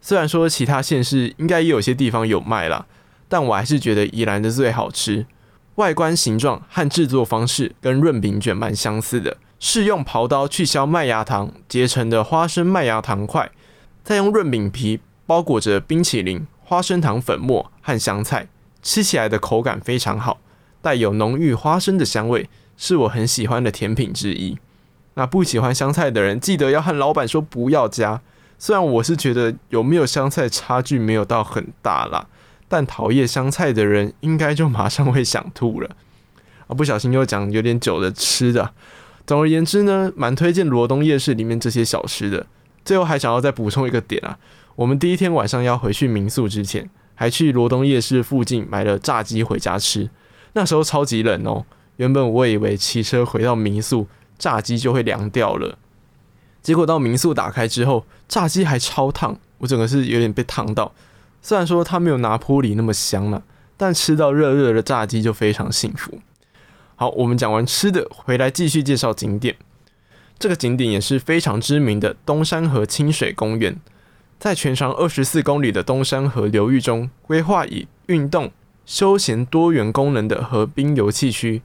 [0.00, 2.86] 虽然说其他县市应该也有些地方有卖啦，
[3.28, 5.26] 但我还是觉得宜兰的最好吃。
[5.74, 13.50] 外观形状和制作方式跟润饼卷蛮相似的，是用刨刀去削麦芽糖结成的花生麦芽糖块，
[14.04, 15.00] 再用润饼皮。
[15.24, 18.48] 包裹着冰淇淋、花生糖粉末和香菜，
[18.82, 20.40] 吃起来的口感非常好，
[20.82, 24.58] 带有浓郁花生的香味，是我很喜欢的甜品之一。
[25.14, 28.20] 那不喜欢香菜的人，记得要和老板说不要加。
[28.58, 32.26] 虽然我是觉得有没有香菜差距没有到很大啦，
[32.68, 35.90] 但讨厌香菜的人应该就马上会想吐了。
[36.66, 38.72] 啊，不小心又讲有点久的吃的。
[39.26, 42.46] 总而言之呢，蛮推荐罗东夜市里面这些小吃的。
[42.84, 44.38] 最后还想要再补充一个点啊。
[44.74, 50.10] 我们第一天晚上要回去民宿之前，还去罗东夜市附近买了炸鸡回家吃。
[50.54, 51.64] 那时候超级冷哦，
[51.96, 54.06] 原本我以为骑车回到民宿，
[54.38, 55.78] 炸鸡就会凉掉了。
[56.62, 60.92] 结果到民宿打开之后，炸鸡还超烫，我整个是有点被烫到。
[61.40, 63.42] 虽然说它没有拿坡里那么香了，
[63.76, 66.20] 但吃到热热的炸鸡就非常幸福。
[66.94, 69.56] 好，我们讲完吃的，回来继续介绍景点。
[70.38, 73.80] 这个景点也是非常知名的东山河清水公园。
[74.42, 78.50] 在全长二十四公里的东山河流域中，规划以运动、
[78.84, 81.62] 休闲多元功能的河滨游憩区，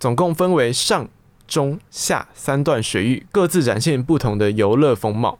[0.00, 1.08] 总共分为上、
[1.46, 5.38] 中、下三段水域，各自展现不同的游乐风貌。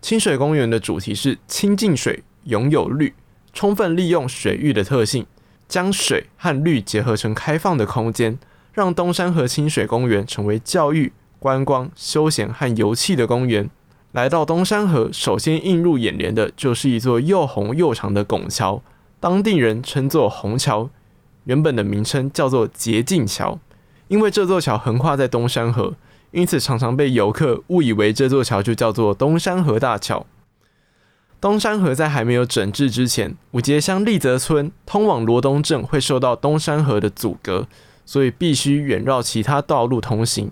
[0.00, 3.12] 清水公园的主题是亲近水，拥有绿，
[3.52, 5.26] 充分利用水域的特性，
[5.66, 8.38] 将水和绿结合成开放的空间，
[8.72, 13.68] 让东山河清水公园成为教育、观光、休闲和游憩的公园。
[14.12, 18.82] 来到东山河，首先映入眼帘的就是一座又红又长的拱桥，
[19.20, 20.90] 当地人称作红桥，
[21.44, 23.60] 原本的名称叫做捷径桥，
[24.08, 25.94] 因为这座桥横跨在东山河，
[26.32, 30.26] 因此常常被游客误以为这座桥就叫做东山河大桥。
[31.40, 37.68] 东山河在还没有整治之前，五节乡立泽村通往罗东镇会受到东山河的阻隔，
[38.04, 40.50] 所以必须远绕其他道路通行。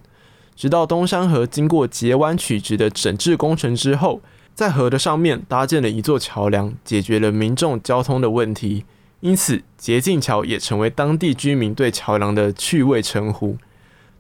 [0.59, 4.21] 直到东山河经过截弯取直的整治工程之后，
[4.57, 8.85] 在河的上面搭建了一座桥梁，解决了民众交通的问题。
[9.21, 13.57] 因此，捷径桥也成为当地居民对桥梁的趣味称呼。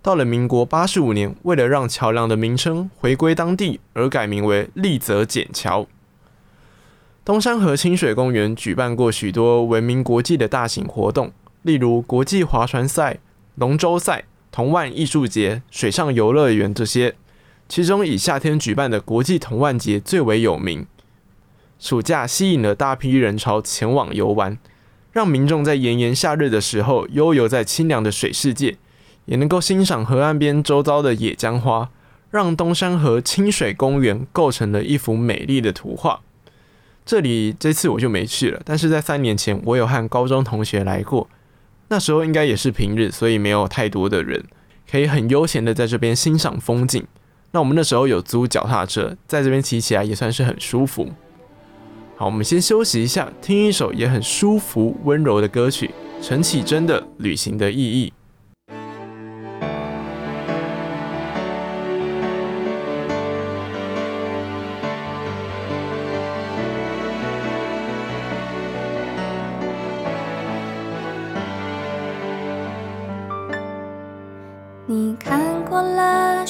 [0.00, 5.88] 到了民国八十五年，为了让桥梁的名称回归当地，而改名为立泽简桥。
[7.24, 11.32] 东山河清水公园举办过许多闻名国际的大型活动，
[11.62, 13.18] 例如国际划船赛、
[13.56, 14.22] 龙舟赛、
[14.58, 17.14] 童玩艺术节、水上游乐园这些。
[17.68, 20.84] 其中以夏天举办的国际童玩节最为有名，
[21.78, 24.58] 暑假吸引了大批人潮前往游玩，
[25.12, 28.78] 让民众在炎炎夏日的时候悠游在清凉的水世界，
[29.26, 31.90] 也能够欣赏河岸边周遭的野姜花，
[32.32, 36.18] 让东山河清水公园构成了一幅美丽的图画。
[37.06, 41.28] 这里这次我就没去了，但是在三年前我有和高中同学来过，
[41.88, 44.44] 那时候应该也是平日，所以没有太多的人，
[44.90, 47.02] 可以很悠闲的在这边欣赏风景。
[47.52, 51.08] 那我们那时候有租脚踏车，在这边骑起来也算是很舒服。
[52.16, 58.12] 好，我们先休息一下，听一首也很舒服、温柔的歌曲，陈绮贞的《旅行的意义》。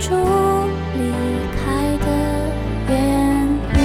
[0.00, 0.14] 住
[0.94, 1.12] 离
[1.56, 2.06] 开的
[2.88, 2.92] 原
[3.74, 3.78] 因。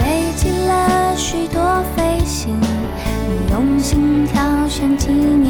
[0.00, 0.02] 累
[0.36, 5.43] 积了许多飞行，你用心挑选纪念。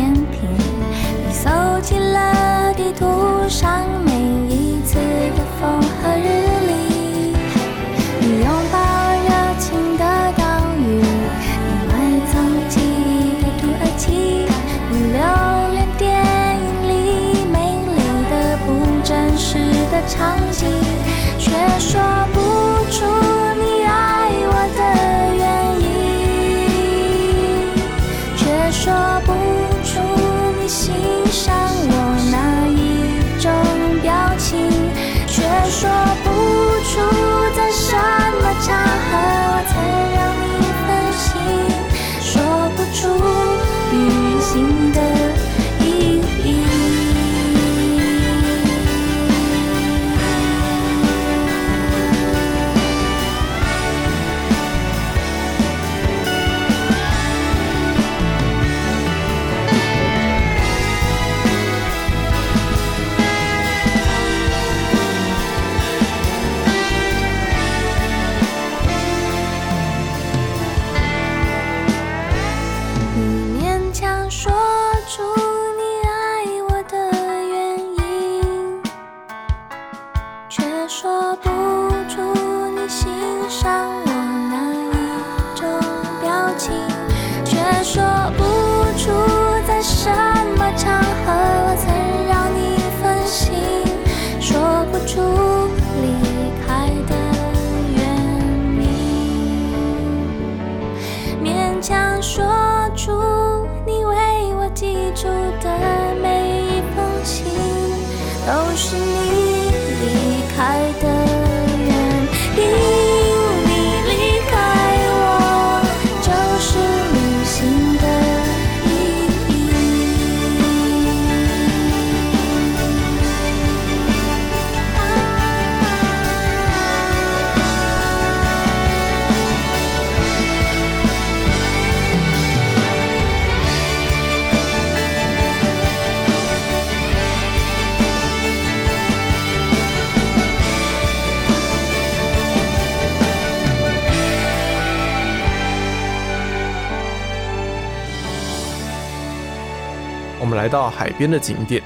[150.64, 151.82] 来到海边的景点。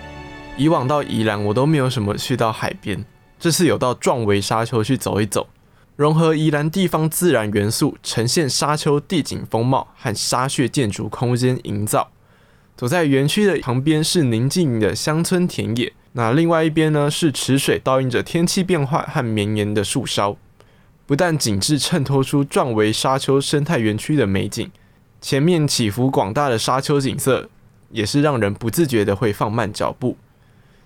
[0.57, 3.05] 以往到宜兰，我都没有什么去到海边，
[3.37, 5.49] 这次有到壮围沙丘去走一走，
[5.97, 12.13] 融合宜兰地方自然元素，呈现沙丘地景风貌和沙穴建筑空间营造。
[12.77, 20.37] 走在园区的旁边是宁静的乡村田野，那另外一边呢是池水倒映着天气变化和绵延的树梢。
[21.05, 24.71] 不但景致衬托出壮围沙丘生态园区的美景，
[25.21, 27.51] 前面起伏广大的沙丘景色，
[27.91, 30.17] 也是让人不自觉的会放慢脚步。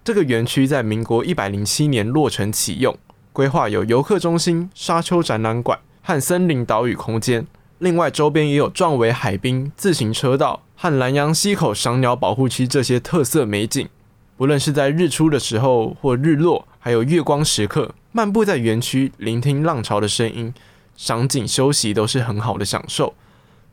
[0.05, 2.97] 这个园区在民国一百零七年落成启用，
[3.33, 7.47] 规划有游客中心、沙丘展览馆和森林岛屿空间。
[7.79, 13.89] 另外，周边也有壮围海滨自行车道和兰阳溪口赏鸟保护区这些特色美景。
[14.37, 17.95] 不论是在日出的时候或日落，还有月光时刻。
[18.11, 20.53] 漫步在园区，聆听浪潮的声音，
[20.97, 23.15] 赏景休息都是很好的享受。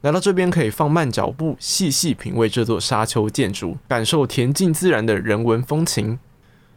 [0.01, 6.17] 来到这边可以放慢脚步，细细品味这座沙丘建筑，感受恬静自然的人文风情。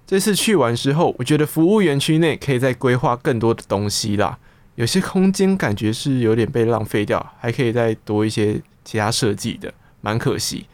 [0.04, 4.38] 这次去完之后，我觉得服务园区内可以再规划更多的东西啦。
[4.74, 10.66] 有些空间感觉是有点被浪费掉，还可以再多一些其他设计的，蛮可惜。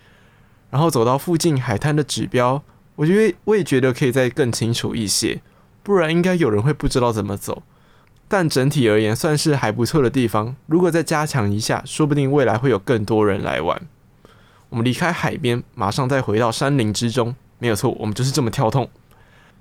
[0.70, 2.62] 然后走到附近海滩的指标，
[2.96, 5.40] 我觉得我也觉得可以再更清楚一些。
[5.82, 7.62] 不然应该有人会不知道怎么走，
[8.28, 10.54] 但整体而言算是还不错的地方。
[10.66, 13.80] 如果再加强一下，说不定未来会有更多人来玩。
[14.68, 18.88] 我们离开海边，马上再回到山林之中，没有错，我们就是这么跳痛。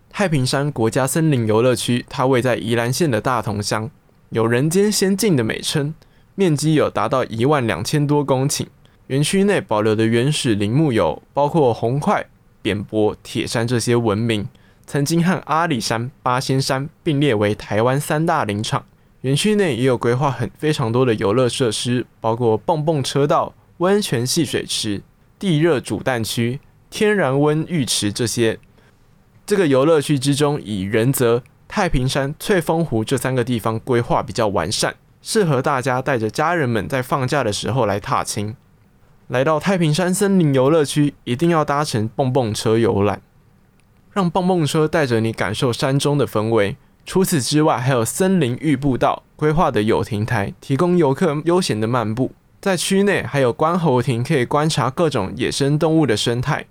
[0.10, 3.90] 太平山国家森林游乐区，它位在宜兰县的大同乡，
[4.30, 5.94] 有“人间仙境”的美称，
[6.36, 8.68] 面积有达到一万两千多公顷。
[9.08, 12.28] 园区内保留的原始林木有包括红桧、
[12.62, 14.48] 扁柏、铁杉这些文明。
[14.88, 18.86] 曾经和阿里山、八仙山并列为台湾三大林场。
[19.22, 25.02] 园区内也有规划很非常多的游乐设施，包括蹦蹦车道、温泉戏水池、
[25.38, 28.58] 地热煮蛋区、天然温浴池这些。
[29.46, 38.56] 这个游乐区之中，以仁泽、太平山、翠峰湖这三个地方规划比较完善，适合大家带着家人们在放假的时候来踏青。
[39.28, 43.22] 来到太平山森林游乐区，一定要搭乘蹦蹦车游览。
[44.18, 46.76] 让蹦蹦车带着你感受山中的氛围。
[47.06, 52.32] 除此之外，还有森林浴步道规划的有亭台，提供游客悠闲的漫步。
[52.60, 56.66] 在区内还有观猴亭，可以观察各种野生动物的生态。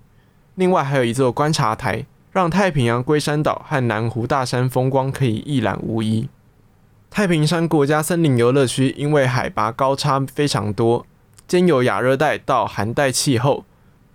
[0.55, 6.27] 另外还有一座观察台，让太平洋龟山岛和南湖大山风光可以一览无遗。
[7.09, 11.05] 太平山国家森林游乐区因为海拔高差非常多，
[11.47, 13.63] 兼有亚热带到寒带气候。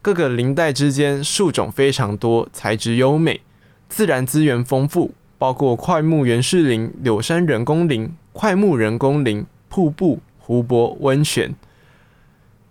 [0.02, 3.40] 各个林带之间树种非常多，材质优美，
[3.88, 11.54] 自然资源丰富，包括快木原始林、柳杉人工林、快木人工林、瀑布、湖泊、温泉。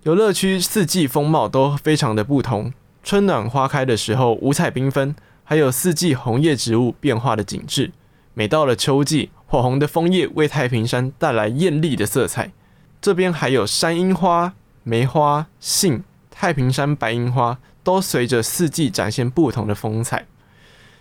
[0.04, 5.16] 游乐区四季风貌都非常的不同，春暖花开的时候五彩缤纷，
[5.46, 7.92] 还有四季红叶植物变化的景致。
[8.34, 12.52] 每到了秋季，火红的枫叶为太平山带来艳丽的色彩。
[13.00, 14.54] 这边还有山樱花、
[14.84, 16.04] 梅花、杏。
[16.42, 20.26] 太平山白樱花都随着四季展现不同的风采。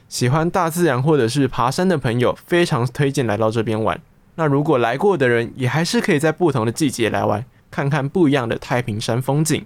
[0.07, 3.99] 喜欢大自然或者是爬山的朋友，非常推荐来到这边玩。
[4.35, 9.65] 那如果来过的人，也还是可以在不同的季节来玩，看看不一样的太平山风景。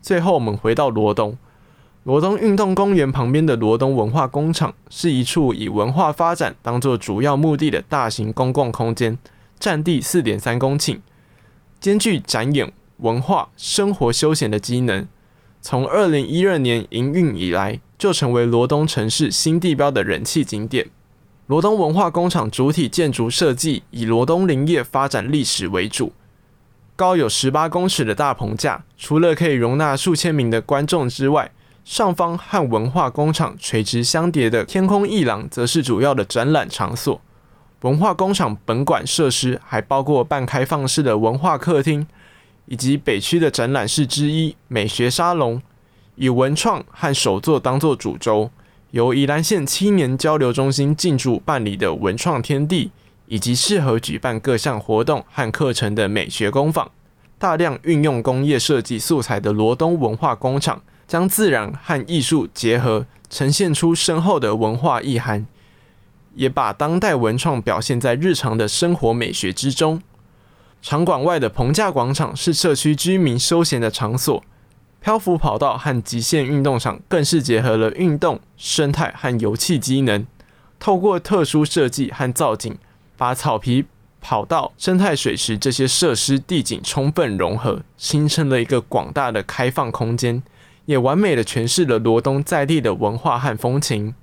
[0.00, 1.36] 最后，我们回到罗东，
[2.04, 9.18] 罗东运动公园旁边的罗东文化工厂，是一处以文化发展当做主要目的的大型公共空间，
[9.58, 11.00] 占地四点三公顷，
[11.80, 12.72] 兼具展演。
[13.02, 15.06] 文化、生活、休闲的机能，
[15.60, 20.88] 从二零一二年营运以来，就成为罗东城市新地标的人气景点。
[21.48, 26.12] 罗东文化工厂主体建筑设计以罗东林业发展历史为主，
[26.94, 31.50] 高有十八公尺的大棚架，除了可以容纳数千名的观众之外，
[31.84, 37.20] 上方和文化工厂垂直相叠的天空艺廊，则是主要的展览场所。
[37.80, 42.06] 文化工厂本馆设施还包括半开放式的文化客厅。
[42.66, 45.60] 以及北区的展览室之一美学沙龙，
[46.14, 48.50] 以文创和手作当作主轴，
[48.92, 52.90] 由宜兰县青年交流中心进驻办理的文创天地，
[53.26, 56.90] 以及适合举办各项活动和课程的美学工坊，
[57.38, 65.46] 大量运用工业设计素材的罗东文化工厂，将自然和艺术结合，呈现出深厚的文化意涵，
[66.34, 70.00] 也把当代文创表现在日常的生活美学之中。
[70.82, 74.42] 场馆外的棚架广场是社区居民休闲的场所，
[75.00, 80.26] 漂浮跑道和极限运动场更是结合了运动、生态和游憩机能。
[80.80, 82.76] 透过特殊设计和造景，
[83.16, 83.84] 把草皮、
[84.20, 90.42] 跑道、生态水池这些设施地景充分融合，形成了一个广大的开放空间，
[90.86, 94.16] 也完美的诠释了罗东在地的文化和风情。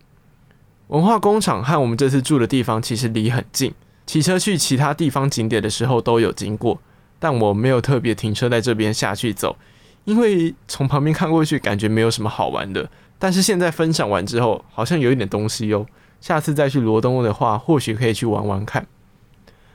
[0.88, 3.74] 文化工厂和我们这次住的地方其实离很近，
[4.10, 6.82] 骑车去其他地方景点的时候都有经过，
[7.20, 9.55] 但我没有特别停车在这边下去走，
[10.03, 12.89] 因为从旁边看过去感觉没有什么好玩的。
[13.20, 15.86] 但是现在分享完之后，好像有一点东西哟。
[16.20, 18.88] 下次再去罗东的话，或许可以去玩玩看。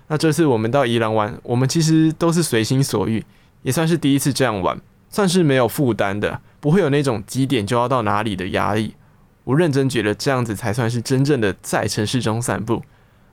[0.09, 3.25] 那这次我们到宜兰玩，我们其实都是随心所欲，
[3.63, 4.77] 也算是第一次这样玩，
[5.09, 8.97] 算是没有负担的，不会有那种几点就要到哪里的压力。
[9.45, 12.83] 我认真觉得这样子才算是真正的在城市中散步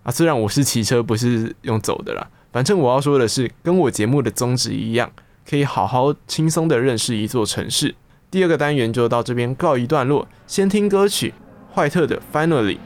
[0.04, 0.12] 啊！
[0.12, 2.28] 虽然我是骑车，不是用走的啦。
[2.52, 5.12] 反正我要说的是，跟我节目的宗旨一样，
[5.47, 7.95] 可以好好轻松的认识一座城市。
[8.30, 11.34] 第二个单元就到这边告一段落，先听歌曲，
[11.74, 12.78] 坏特的 Finally，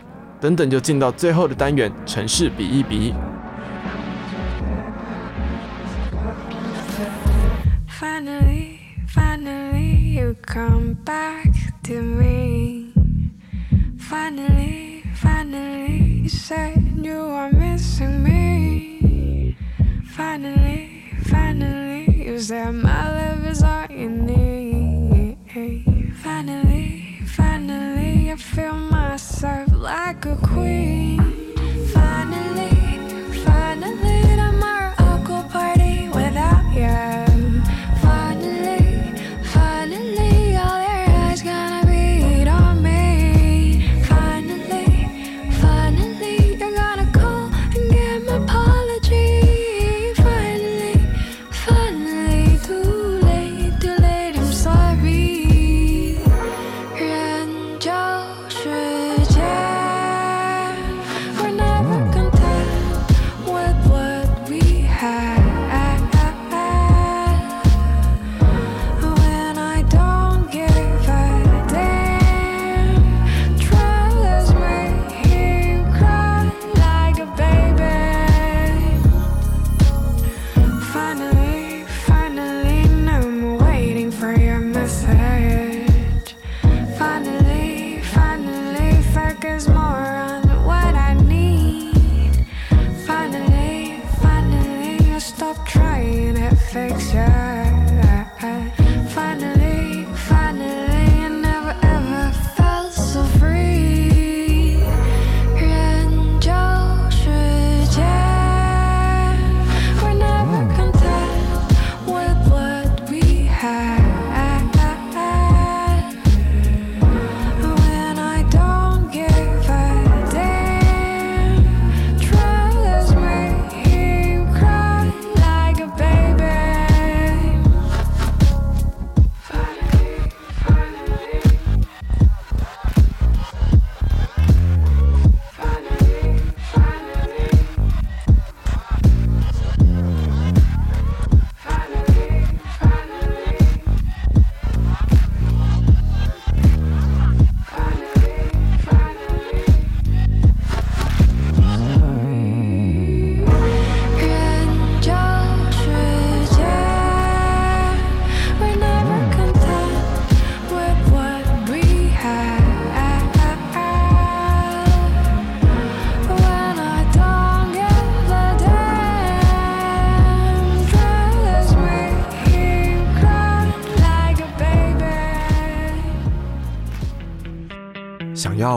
[0.42, 3.14] 等等就进到最后的单元，城市比一比。
[7.88, 11.52] Finally, finally, you come back
[11.84, 12.92] to me.
[13.98, 19.56] Finally, finally, you said you are missing me.
[20.16, 25.38] Finally, finally, you said my love is all you need.
[26.24, 31.25] Finally, finally, I feel myself like a queen.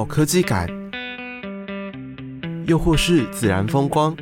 [0.08, 0.66] 科技感，
[2.66, 4.16] 又或是自然风光，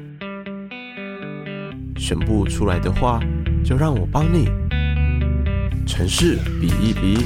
[1.97, 3.21] 选不出来的话，
[3.65, 4.49] 就让我帮你。
[5.87, 7.25] 城市比一比，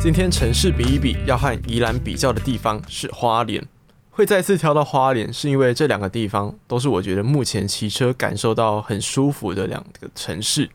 [0.00, 3.64] 今天城市比一比，要和宜兰比较的地方是花莲。
[4.10, 10.68] 会再次挑到花莲，是因为这两个地方都是我觉得目前骑车感受到很舒服的两个城市。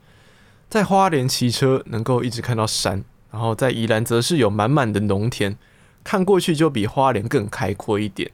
[0.70, 5.56] 在花莲骑车能够一直看到山，然后在宜兰则是有满满的农田，
[6.02, 8.30] 看过去就比花莲更开阔一点。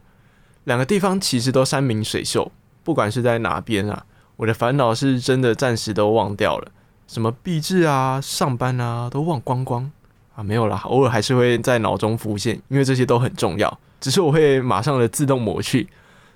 [0.64, 2.50] 两个地方其实都山明水秀，
[2.82, 4.04] 不管是在哪边啊，
[4.36, 6.72] 我的烦恼是真的暂时都忘掉了，
[7.06, 9.90] 什么毕制啊、上班啊都忘光光
[10.34, 15.88] 啊，没有啦，偶尔还是会在脑中浮现，因为这些都很重要，只是我会马上的自动抹去。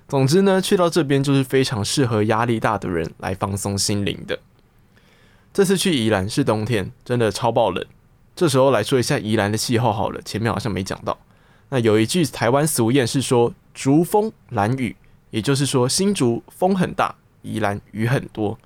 [0.07, 4.39] 总之呢，去到这边就是非常适合压力大的人来放松心灵的。
[5.53, 7.85] 这次去宜兰是冬天，真的超爆冷。
[8.35, 11.17] 这时候来说一下宜兰的气候好了，前面好像没讲到。
[11.69, 14.95] 那有一句台湾俗谚是说“竹风兰雨”，
[15.31, 18.57] 也就是说新竹风很大，宜兰雨很多。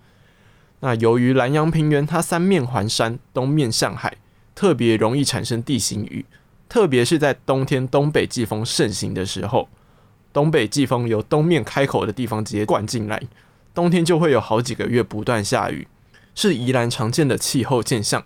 [0.80, 4.18] 那由于兰阳平原它三面环山，东面向海，
[4.54, 6.26] 特别容易产生地形雨，
[6.70, 9.70] 特别是在冬天东北季风盛行的时候，
[10.32, 13.22] 东北季风由东面开口的地方直接灌进来，
[13.74, 15.88] 冬天就会有好几个月不断下雨，
[16.34, 18.24] 是宜兰常见的气候现象。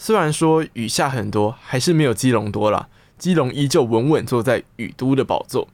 [0.00, 2.88] 虽然说雨下很多，还是没有基隆多啦。
[3.18, 5.66] 基隆依旧稳稳坐在雨都的宝座，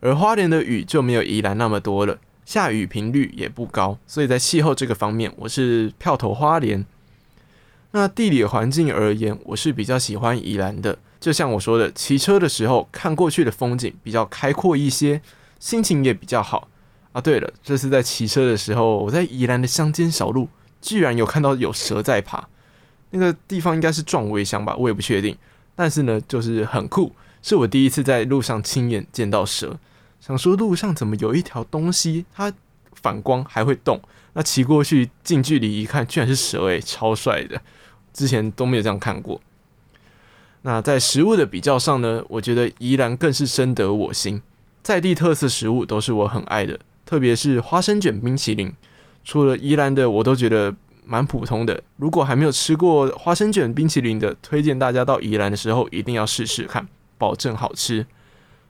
[0.00, 6.84] 而花莲的雨就没有宜兰那么多了，下雨频率也不高，所以在气候这个方面，我是票投花莲。
[7.92, 10.98] 那地理环境而言，我是比较喜欢宜兰的。
[11.18, 15.22] 就像我说的，骑车的时候看过去的风景比较开阔一些，
[15.58, 16.68] 心情也比较好
[17.12, 17.20] 啊。
[17.22, 20.50] 对了，这次在骑车的时候，我在宜兰的乡间小路，
[20.82, 22.48] 居然有看到有蛇在爬。
[23.12, 25.36] 那个地方应该是壮围乡吧，我也不确定。
[25.76, 29.78] 但是呢，就是很酷，是我第一次在路上亲眼见到蛇。
[30.18, 32.52] 想说路上怎么有一条东西，它
[32.94, 34.00] 反光还会动？
[34.32, 37.60] 那骑过去近距离一看，居然是蛇诶，超帅的！
[38.12, 39.40] 之前都没有这样看过。
[40.62, 44.40] 那在食物的比较上呢，我觉得宜兰更是深得我心，
[44.82, 48.72] 在地特色食物都是我很爱的，特别是花生卷冰淇淋。
[49.24, 50.74] 除了宜兰的，我都觉得。
[51.04, 56.86] 蛮普通的，如果还没有吃过花生卷冰淇淋的，推荐大家到宜兰的时候一定要试试看，
[57.18, 58.06] 保证好吃。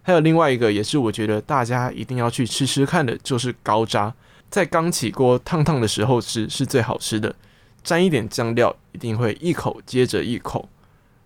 [0.02, 4.12] 还有另外一个，也是我觉得大家一定要去吃吃看的，就是高渣，
[4.50, 7.34] 在刚起锅烫烫的时候吃是最好吃的，
[7.84, 10.68] 沾一点酱料，一定会一口接着一口。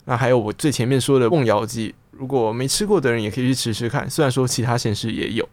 [0.04, 5.48] 那还有我最前面说的梦瑶鸡，如果没吃过的人也可以去吃吃看，虽然说其他县市也有。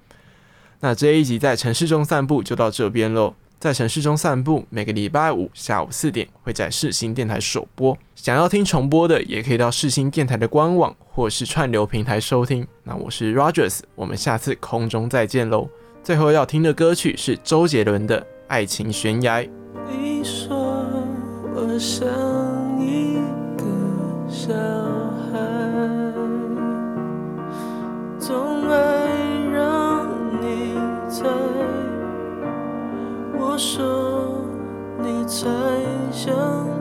[0.82, 3.34] 那这一集在城市中散步就到这边喽。
[3.64, 7.98] 在城市中散步，每个礼拜五下午四点会在世新电台首播。
[8.14, 12.68] 想要听重播的，也可以到世新电台的官网或是串流平台收听。
[12.84, 15.70] 那我是 Rogers，我们下次空中再见喽。
[16.04, 19.40] 最后要听的歌曲是周杰伦的《爱情悬崖》。
[19.90, 20.86] 你说
[21.56, 22.06] 我像
[22.86, 23.16] 一
[23.56, 23.64] 个
[24.30, 24.54] 小
[33.54, 34.34] 我说
[34.98, 35.48] 你猜
[36.12, 36.73] 想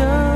[0.00, 0.29] show